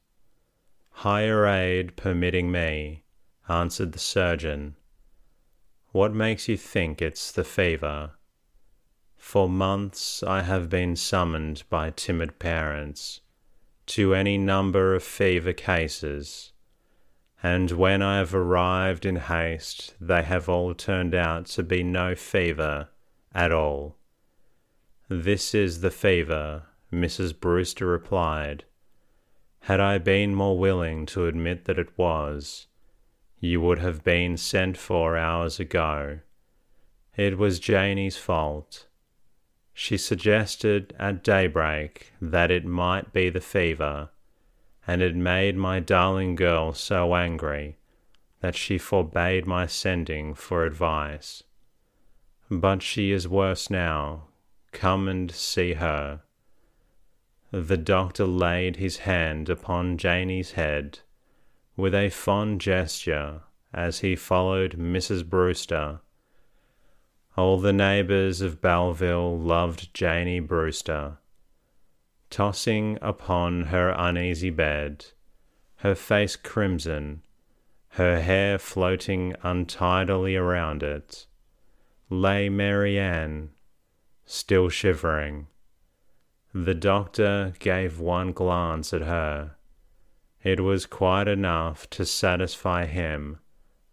Higher 0.99 1.47
aid 1.47 1.97
permitting 1.97 2.51
me, 2.51 3.05
answered 3.49 3.93
the 3.93 3.99
surgeon. 3.99 4.77
What 5.93 6.15
makes 6.15 6.49
you 6.49 6.57
think 6.57 7.03
it's 7.03 7.31
the 7.31 7.45
fever? 7.45 8.13
For 9.17 9.49
months 9.49 10.23
I 10.23 10.43
have 10.43 10.71
been 10.71 10.97
summoned 10.97 11.65
by 11.69 11.91
timid 11.91 12.39
parents 12.39 13.21
to 13.87 14.15
any 14.15 14.39
number 14.39 14.95
of 14.95 15.03
fever 15.03 15.53
cases, 15.53 16.53
and 17.43 17.71
when 17.73 18.01
I 18.01 18.19
have 18.19 18.35
arrived 18.35 19.05
in 19.05 19.17
haste, 19.17 19.95
they 20.01 20.23
have 20.23 20.49
all 20.49 20.75
turned 20.75 21.15
out 21.15 21.47
to 21.47 21.63
be 21.63 21.83
no 21.83 22.15
fever 22.15 22.89
at 23.35 23.53
all. 23.53 23.99
This 25.09 25.55
is 25.55 25.81
the 25.81 25.91
fever, 25.91 26.63
Mrs. 26.91 27.39
Brewster 27.39 27.87
replied. 27.87 28.65
Had 29.65 29.81
I 29.81 29.97
been 29.97 30.35
more 30.35 30.59
willing 30.59 31.07
to 31.07 31.25
admit 31.27 31.65
that 31.65 31.79
it 31.79 31.97
was, 31.97 32.67
you 33.41 33.63
would 33.63 33.79
have 33.79 34.05
been 34.05 34.37
sent 34.37 34.77
for 34.77 35.17
hours 35.17 35.59
ago. 35.59 36.19
It 37.17 37.39
was 37.39 37.59
Janey's 37.61 38.19
fault. 38.19 38.87
She 39.73 39.97
suggested 39.97 40.93
at 40.99 41.25
daybreak 41.25 42.13
that 42.21 42.51
it 42.51 42.67
might 42.67 43.15
be 43.15 43.31
the 43.31 43.41
fever, 43.41 44.11
and 44.87 45.01
it 45.01 45.17
made 45.17 45.57
my 45.57 45.81
darling 45.81 46.35
girl 46.35 46.75
so 46.75 47.15
angry 47.15 47.79
that 48.43 48.57
she 48.57 48.77
forbade 48.77 49.47
my 49.47 49.67
sending 49.67 50.35
for 50.35 50.67
advice. 50.67 51.43
But 52.51 52.83
she 52.83 53.13
is 53.13 53.27
worse 53.27 53.71
now. 53.71 54.25
Come 54.73 55.09
and 55.09 55.31
see 55.31 55.73
her. 55.73 56.21
The 57.57 57.77
doctor 57.77 58.27
laid 58.27 58.77
his 58.77 58.97
hand 58.97 59.49
upon 59.49 59.97
Janey's 59.97 60.53
head 60.53 60.99
with 61.77 61.95
a 61.95 62.09
fond 62.11 62.61
gesture 62.61 63.43
as 63.73 64.01
he 64.01 64.17
followed 64.17 64.73
Mrs. 64.77 65.25
Brewster. 65.25 66.01
All 67.37 67.61
the 67.61 67.73
neighbours 67.73 68.41
of 68.41 68.61
Belleville 68.61 69.39
loved 69.39 69.95
Janey 69.95 70.41
Brewster. 70.41 71.19
Tossing 72.29 72.99
upon 73.01 73.67
her 73.67 73.91
uneasy 73.97 74.51
bed, 74.51 75.07
her 75.77 75.95
face 75.95 76.35
crimson, 76.35 77.23
her 77.91 78.21
hair 78.21 78.59
floating 78.59 79.37
untidily 79.45 80.35
around 80.35 80.83
it, 80.83 81.27
lay 82.11 82.49
Mary 82.49 82.99
Ann, 82.99 83.51
still 84.25 84.69
shivering. 84.69 85.47
The 86.57 86.75
doctor 86.75 87.53
gave 87.59 87.99
one 87.99 88.31
glance 88.31 88.93
at 88.93 89.01
her. 89.01 89.57
It 90.45 90.61
was 90.61 90.87
quite 90.87 91.27
enough 91.27 91.91
to 91.91 92.07
satisfy 92.07 92.87
him 92.87 93.41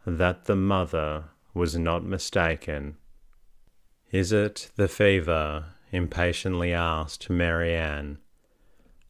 that 0.05 0.45
the 0.45 0.55
mother 0.55 1.23
was 1.55 1.75
not 1.75 2.03
mistaken. 2.03 2.97
Is 4.11 4.31
it 4.31 4.69
the 4.75 4.87
fever? 4.87 5.73
impatiently 5.91 6.71
asked 6.71 7.31
Mary 7.31 7.75
Ann, 7.75 8.19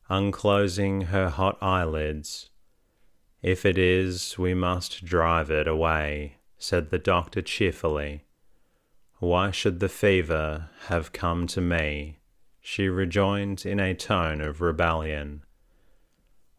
unclosing 0.09 1.01
her 1.01 1.29
hot 1.29 1.57
eyelids. 1.61 2.51
If 3.41 3.65
it 3.65 3.77
is, 3.77 4.37
we 4.37 4.53
must 4.53 5.03
drive 5.03 5.51
it 5.51 5.67
away, 5.67 6.37
said 6.57 6.89
the 6.89 6.97
doctor 6.97 7.41
cheerfully. 7.41 8.23
Why 9.19 9.51
should 9.51 9.81
the 9.81 9.89
fever 9.89 10.69
have 10.87 11.11
come 11.11 11.47
to 11.47 11.59
me? 11.59 12.20
She 12.61 12.87
rejoined 12.87 13.65
in 13.65 13.79
a 13.79 13.93
tone 13.93 14.39
of 14.39 14.61
rebellion. 14.61 15.43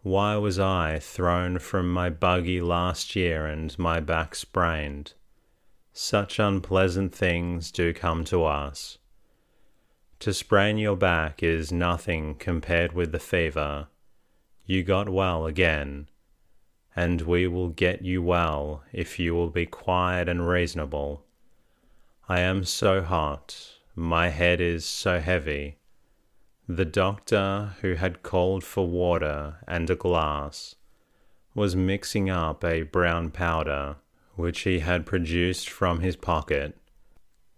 Why 0.02 0.36
was 0.36 0.58
I 0.58 0.98
thrown 0.98 1.60
from 1.60 1.92
my 1.92 2.10
buggy 2.10 2.60
last 2.60 3.14
year 3.14 3.46
and 3.46 3.78
my 3.78 4.00
back 4.00 4.34
sprained? 4.34 5.14
Such 5.92 6.40
unpleasant 6.40 7.14
things 7.14 7.70
do 7.70 7.94
come 7.94 8.24
to 8.24 8.44
us. 8.44 8.98
To 10.18 10.34
sprain 10.34 10.76
your 10.76 10.96
back 10.96 11.42
is 11.42 11.70
nothing 11.70 12.34
compared 12.34 12.92
with 12.92 13.12
the 13.12 13.20
fever. 13.20 13.88
You 14.66 14.82
got 14.82 15.08
well 15.08 15.46
again, 15.46 16.08
and 16.96 17.22
we 17.22 17.46
will 17.46 17.68
get 17.68 18.02
you 18.02 18.22
well 18.22 18.82
if 18.92 19.18
you 19.18 19.34
will 19.34 19.50
be 19.50 19.66
quiet 19.66 20.28
and 20.28 20.48
reasonable. 20.48 21.24
I 22.28 22.40
am 22.40 22.64
so 22.64 23.02
hot, 23.02 23.56
my 23.94 24.30
head 24.30 24.60
is 24.60 24.84
so 24.84 25.20
heavy. 25.20 25.76
The 26.68 26.84
doctor, 26.84 27.74
who 27.80 27.94
had 27.94 28.22
called 28.22 28.62
for 28.62 28.86
water 28.86 29.56
and 29.66 29.90
a 29.90 29.96
glass, 29.96 30.76
was 31.54 31.76
mixing 31.76 32.30
up 32.30 32.64
a 32.64 32.82
brown 32.82 33.30
powder 33.30 33.96
which 34.36 34.60
he 34.60 34.78
had 34.78 35.04
produced 35.04 35.68
from 35.68 36.00
his 36.00 36.16
pocket. 36.16 36.78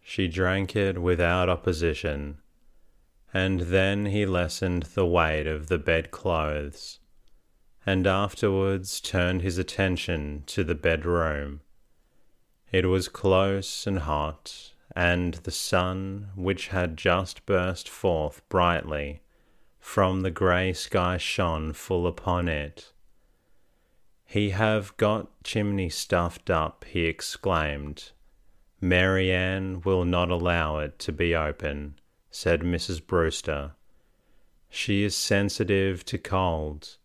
She 0.00 0.26
drank 0.26 0.74
it 0.74 1.00
without 1.00 1.48
opposition, 1.48 2.38
and 3.32 3.60
then 3.60 4.06
he 4.06 4.26
lessened 4.26 4.84
the 4.94 5.06
weight 5.06 5.46
of 5.46 5.68
the 5.68 5.78
bedclothes, 5.78 6.98
and 7.86 8.06
afterwards 8.06 9.00
turned 9.00 9.42
his 9.42 9.58
attention 9.58 10.42
to 10.46 10.64
the 10.64 10.74
bedroom. 10.74 11.60
It 12.72 12.86
was 12.86 13.08
close 13.08 13.86
and 13.86 14.00
hot, 14.00 14.72
and 14.94 15.34
the 15.34 15.50
sun, 15.50 16.30
which 16.36 16.68
had 16.68 16.96
just 16.96 17.44
burst 17.46 17.88
forth 17.88 18.48
brightly 18.48 19.20
from 19.80 20.22
the 20.22 20.30
grey 20.30 20.72
sky, 20.72 21.18
shone 21.18 21.72
full 21.72 22.06
upon 22.06 22.48
it. 22.48 22.92
He 24.24 24.50
have 24.50 24.96
got 24.96 25.30
chimney 25.44 25.90
stuffed 25.90 26.48
up, 26.48 26.84
he 26.84 27.04
exclaimed. 27.04 28.12
Mary 28.80 29.30
Ann 29.32 29.82
will 29.82 30.04
not 30.04 30.30
allow 30.30 30.78
it 30.78 30.98
to 31.00 31.12
be 31.12 31.34
open, 31.34 31.98
said 32.30 32.62
Mrs. 32.62 33.06
Brewster. 33.06 33.72
She 34.68 35.04
is 35.04 35.14
sensitive 35.14 36.04
to 36.06 36.18
cold, 36.18 36.96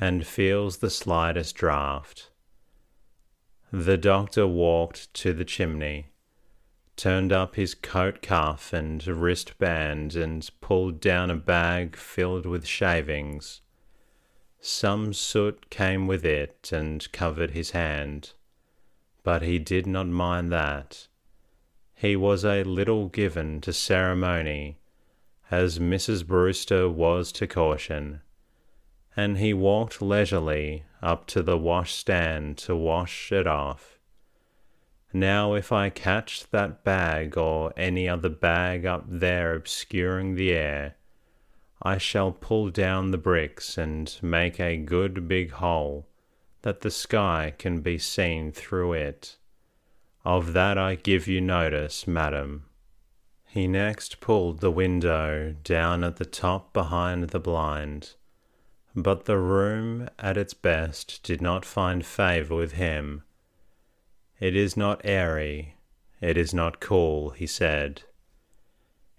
and 0.00 0.26
feels 0.26 0.78
the 0.78 0.90
slightest 0.90 1.56
draught. 1.56 2.30
The 3.70 3.98
doctor 3.98 4.46
walked 4.46 5.12
to 5.14 5.32
the 5.32 5.44
chimney, 5.44 6.08
turned 6.98 7.32
up 7.32 7.54
his 7.54 7.74
coat 7.74 8.20
cuff 8.20 8.72
and 8.72 9.06
wristband, 9.06 10.16
and 10.16 10.50
pulled 10.60 11.00
down 11.00 11.30
a 11.30 11.36
bag 11.36 11.96
filled 11.96 12.44
with 12.44 12.66
shavings. 12.66 13.62
Some 14.60 15.14
soot 15.14 15.70
came 15.70 16.08
with 16.08 16.26
it 16.26 16.70
and 16.72 17.10
covered 17.12 17.52
his 17.52 17.70
hand, 17.70 18.32
but 19.22 19.42
he 19.42 19.60
did 19.60 19.86
not 19.86 20.08
mind 20.08 20.52
that. 20.52 21.06
He 21.94 22.16
was 22.16 22.44
a 22.44 22.64
little 22.64 23.06
given 23.08 23.60
to 23.62 23.72
ceremony, 23.72 24.78
as 25.50 25.78
Mrs. 25.78 26.26
Brewster 26.26 26.88
was 26.88 27.30
to 27.32 27.46
caution, 27.46 28.22
and 29.16 29.38
he 29.38 29.54
walked 29.54 30.02
leisurely 30.02 30.84
up 31.00 31.26
to 31.28 31.42
the 31.42 31.56
washstand 31.56 32.58
to 32.58 32.74
wash 32.74 33.30
it 33.30 33.46
off. 33.46 33.97
Now, 35.12 35.54
if 35.54 35.72
I 35.72 35.88
catch 35.88 36.50
that 36.50 36.84
bag 36.84 37.38
or 37.38 37.72
any 37.76 38.08
other 38.08 38.28
bag 38.28 38.84
up 38.84 39.04
there 39.08 39.54
obscuring 39.54 40.34
the 40.34 40.52
air, 40.52 40.96
I 41.82 41.96
shall 41.96 42.32
pull 42.32 42.70
down 42.70 43.10
the 43.10 43.18
bricks 43.18 43.78
and 43.78 44.14
make 44.20 44.60
a 44.60 44.76
good 44.76 45.26
big 45.26 45.52
hole 45.52 46.08
that 46.62 46.80
the 46.80 46.90
sky 46.90 47.54
can 47.56 47.80
be 47.80 47.98
seen 47.98 48.52
through 48.52 48.94
it. 48.94 49.36
Of 50.24 50.52
that 50.52 50.76
I 50.76 50.96
give 50.96 51.26
you 51.26 51.40
notice, 51.40 52.06
madam. 52.06 52.64
He 53.46 53.66
next 53.66 54.20
pulled 54.20 54.60
the 54.60 54.70
window 54.70 55.54
down 55.64 56.04
at 56.04 56.16
the 56.16 56.26
top 56.26 56.74
behind 56.74 57.30
the 57.30 57.40
blind, 57.40 58.14
but 58.94 59.24
the 59.24 59.38
room 59.38 60.10
at 60.18 60.36
its 60.36 60.52
best 60.52 61.22
did 61.22 61.40
not 61.40 61.64
find 61.64 62.04
favour 62.04 62.56
with 62.56 62.72
him. 62.72 63.22
It 64.40 64.54
is 64.54 64.76
not 64.76 65.00
airy, 65.04 65.76
it 66.20 66.36
is 66.36 66.54
not 66.54 66.80
cool, 66.80 67.30
he 67.30 67.46
said. 67.46 68.02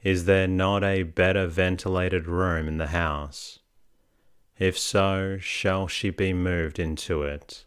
Is 0.02 0.26
there 0.26 0.48
not 0.48 0.82
a 0.84 1.04
better 1.04 1.46
ventilated 1.48 2.26
room 2.26 2.70
in 2.70 2.78
the 2.78 2.88
house? 2.88 3.60
If 4.58 4.78
so, 4.78 5.38
shall 5.38 5.88
she 5.88 6.10
be 6.10 6.32
moved 6.32 6.80
into 6.80 7.24
it? 7.24 7.66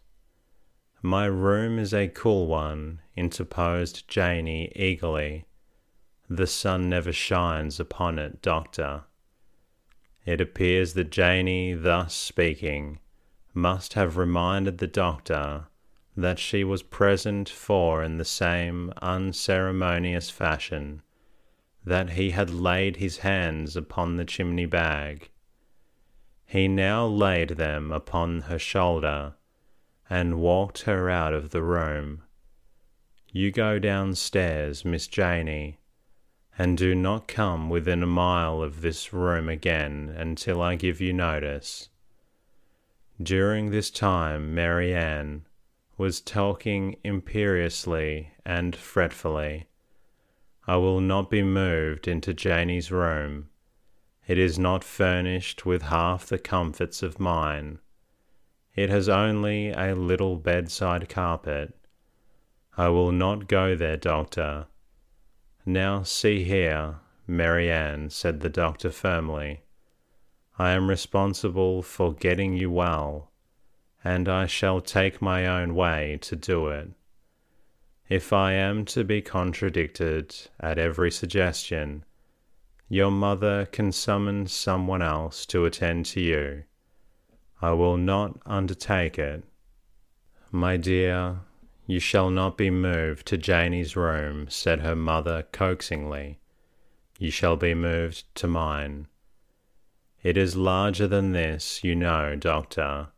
My 1.03 1.25
room 1.25 1.77
is 1.77 1.93
a 1.93 2.07
cool 2.07 2.47
one, 2.47 3.01
interposed 3.15 4.07
Janey 4.07 4.71
eagerly. 4.75 5.45
The 6.29 6.47
sun 6.47 6.89
never 6.89 7.11
shines 7.11 7.79
upon 7.79 8.17
it, 8.17 8.41
doctor. 8.41 9.03
It 10.25 10.41
appears 10.41 10.93
that 10.93 11.11
Janey, 11.11 11.73
thus 11.73 12.15
speaking, 12.15 12.99
must 13.53 13.93
have 13.93 14.17
reminded 14.17 14.79
the 14.79 14.87
doctor 14.87 15.67
that 16.15 16.39
she 16.39 16.63
was 16.63 16.83
present 16.83 17.49
for 17.49 18.03
in 18.03 18.17
the 18.17 18.25
same 18.25 18.91
unceremonious 19.01 20.29
fashion 20.29 21.01
that 21.85 22.11
he 22.11 22.31
had 22.31 22.49
laid 22.49 22.97
his 22.97 23.19
hands 23.19 23.75
upon 23.75 24.15
the 24.15 24.25
chimney 24.25 24.65
bag. 24.65 25.29
He 26.45 26.67
now 26.67 27.05
laid 27.05 27.49
them 27.51 27.91
upon 27.91 28.41
her 28.41 28.59
shoulder 28.59 29.35
and 30.09 30.39
walked 30.39 30.83
her 30.83 31.09
out 31.09 31.33
of 31.33 31.49
the 31.49 31.63
room. 31.63 32.23
You 33.31 33.51
go 33.51 33.79
downstairs, 33.79 34.85
Miss 34.85 35.07
Janey, 35.07 35.79
and 36.57 36.77
do 36.77 36.93
not 36.93 37.27
come 37.27 37.69
within 37.69 38.03
a 38.03 38.07
mile 38.07 38.61
of 38.61 38.81
this 38.81 39.11
room 39.11 39.49
again 39.49 40.13
until 40.15 40.61
I 40.61 40.75
give 40.75 41.01
you 41.01 41.11
notice. 41.11 41.89
During 43.21 43.71
this 43.71 43.89
time, 43.89 44.53
Mary 44.53 44.93
Ann 44.93 45.45
was 46.03 46.19
talking 46.19 46.97
imperiously 47.05 48.29
and 48.45 48.75
fretfully 48.75 49.65
I 50.67 50.75
will 50.75 50.99
not 50.99 51.29
be 51.29 51.43
moved 51.43 52.09
into 52.09 52.33
Janey's 52.33 52.91
room. 52.91 53.47
It 54.27 54.37
is 54.37 54.59
not 54.59 54.83
furnished 54.83 55.65
with 55.65 55.83
half 55.83 56.25
the 56.25 56.37
comforts 56.37 57.03
of 57.03 57.21
mine. 57.21 57.79
It 58.75 58.89
has 58.89 59.07
only 59.07 59.71
a 59.71 59.95
little 59.95 60.35
bedside 60.35 61.07
carpet. 61.07 61.73
I 62.75 62.89
will 62.89 63.13
not 63.13 63.47
go 63.47 63.73
there, 63.73 63.95
doctor. 63.95 64.67
Now 65.65 66.03
see 66.03 66.43
here, 66.43 66.97
Mary 67.25 67.71
Ann, 67.71 68.09
said 68.09 68.41
the 68.41 68.49
doctor 68.49 68.91
firmly. 68.91 69.61
I 70.59 70.71
am 70.71 70.89
responsible 70.89 71.81
for 71.81 72.11
getting 72.13 72.57
you 72.57 72.69
well, 72.69 73.31
and 74.03 74.27
I 74.27 74.45
shall 74.45 74.81
take 74.81 75.21
my 75.21 75.45
own 75.45 75.75
way 75.75 76.19
to 76.21 76.35
do 76.35 76.67
it. 76.67 76.89
If 78.09 78.33
I 78.33 78.53
am 78.53 78.85
to 78.85 79.03
be 79.03 79.21
contradicted 79.21 80.35
at 80.59 80.77
every 80.77 81.09
suggestion, 81.09 82.03
your 82.89 83.11
mother 83.11 83.65
can 83.65 83.91
summon 83.91 84.47
someone 84.47 85.01
else 85.01 85.45
to 85.47 85.65
attend 85.65 86.05
to 86.07 86.21
you. 86.21 86.63
I 87.61 87.71
will 87.71 87.97
not 87.97 88.39
undertake 88.45 89.17
it. 89.17 89.43
My 90.51 90.77
dear, 90.77 91.39
You 91.85 91.99
shall 91.99 92.29
not 92.29 92.57
be 92.57 92.69
moved 92.69 93.25
to 93.27 93.37
Janey's 93.37 93.95
room, 93.95 94.47
said 94.49 94.81
her 94.81 94.95
mother 94.95 95.43
coaxingly. 95.51 96.39
You 97.17 97.29
shall 97.31 97.55
be 97.57 97.73
moved 97.73 98.23
to 98.35 98.47
mine. 98.47 99.07
It 100.21 100.37
is 100.37 100.55
larger 100.55 101.07
than 101.07 101.33
this, 101.33 101.83
you 101.83 101.95
know, 101.95 102.35
doctor, 102.35 103.09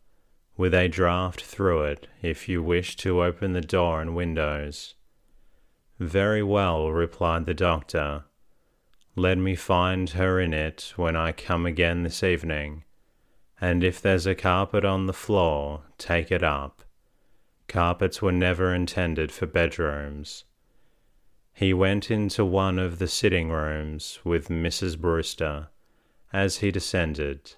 with 0.57 0.73
a 0.73 0.87
draught 0.87 1.41
through 1.41 1.83
it 1.83 2.07
if 2.21 2.47
you 2.47 2.63
wish 2.63 2.95
to 2.95 3.23
open 3.23 3.53
the 3.53 3.61
door 3.61 4.01
and 4.01 4.15
windows. 4.15 4.95
Very 5.99 6.43
well, 6.43 6.91
replied 6.91 7.45
the 7.45 7.53
doctor. 7.53 8.23
Let 9.15 9.37
me 9.37 9.55
find 9.55 10.09
her 10.11 10.39
in 10.39 10.53
it 10.53 10.93
when 10.95 11.15
I 11.15 11.31
come 11.31 11.65
again 11.65 12.03
this 12.03 12.21
evening, 12.23 12.83
and 13.61 13.83
if 13.83 14.01
there's 14.01 14.27
a 14.27 14.35
carpet 14.35 14.83
on 14.83 15.05
the 15.05 15.13
floor, 15.13 15.83
take 15.97 16.31
it 16.31 16.43
up. 16.43 16.81
Carpets 17.67 18.21
were 18.21 18.31
never 18.31 18.73
intended 18.73 19.31
for 19.31 19.45
bedrooms. 19.45 20.43
He 21.53 21.73
went 21.73 22.11
into 22.11 22.43
one 22.43 22.77
of 22.77 22.99
the 22.99 23.07
sitting 23.07 23.49
rooms 23.49 24.19
with 24.25 24.49
Mrs. 24.49 24.99
Brewster. 24.99 25.69
As 26.33 26.57
he 26.57 26.69
descended, 26.69 27.53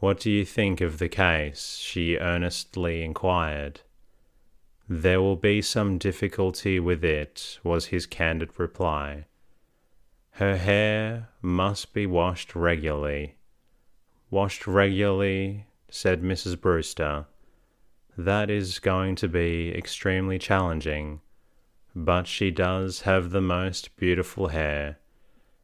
What 0.00 0.20
do 0.20 0.30
you 0.30 0.44
think 0.44 0.80
of 0.80 0.98
the 0.98 1.08
case? 1.08 1.76
she 1.76 2.16
earnestly 2.16 3.02
inquired. 3.02 3.80
There 4.88 5.22
will 5.22 5.36
be 5.36 5.62
some 5.62 5.96
difficulty 5.96 6.78
with 6.78 7.02
it, 7.02 7.58
was 7.62 7.86
his 7.86 8.06
candid 8.06 8.58
reply. 8.58 9.26
Her 10.32 10.56
hair 10.56 11.28
must 11.40 11.94
be 11.94 12.06
washed 12.06 12.54
regularly. 12.54 13.36
Washed 14.30 14.66
regularly, 14.66 15.66
said 15.88 16.22
Mrs. 16.22 16.60
Brewster. 16.60 17.26
That 18.18 18.50
is 18.50 18.78
going 18.78 19.14
to 19.16 19.28
be 19.28 19.72
extremely 19.74 20.38
challenging, 20.38 21.20
but 21.94 22.26
she 22.26 22.50
does 22.50 23.02
have 23.02 23.30
the 23.30 23.40
most 23.40 23.96
beautiful 23.96 24.48
hair, 24.48 24.98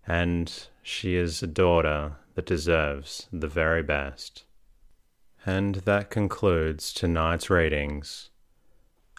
and 0.07 0.67
she 0.83 1.15
is 1.15 1.43
a 1.43 1.47
daughter 1.47 2.17
that 2.35 2.47
deserves 2.47 3.29
the 3.33 3.49
very 3.49 3.83
best. 3.83 4.45
And 5.47 5.77
that 5.77 6.11
concludes 6.11 6.93
tonight's 6.93 7.51
readings. 7.51 8.31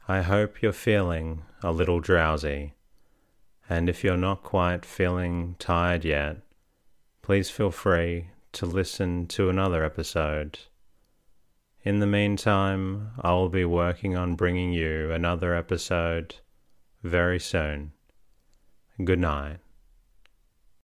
I 0.08 0.22
hope 0.22 0.62
you're 0.62 0.74
feeling 0.74 1.44
a 1.64 1.72
little 1.72 2.00
drowsy, 2.00 2.74
and 3.70 3.88
if 3.88 4.04
you're 4.04 4.18
not 4.18 4.44
quite 4.44 4.86
feeling 4.86 5.56
tired 5.60 6.04
yet, 6.04 6.38
please 7.22 7.50
feel 7.50 7.72
free 7.72 8.28
to 8.54 8.66
listen 8.66 9.28
to 9.28 9.50
another 9.50 9.84
episode. 9.86 10.60
In 11.84 12.00
the 12.00 12.08
meantime, 12.08 13.12
I 13.22 13.32
will 13.32 13.50
be 13.50 13.66
working 13.66 14.16
on 14.16 14.36
bringing 14.36 14.74
you 14.74 15.12
another 15.12 15.56
episode 15.56 16.36
very 17.02 17.40
soon. 17.40 17.94
Good 19.04 19.20
night. 19.20 19.60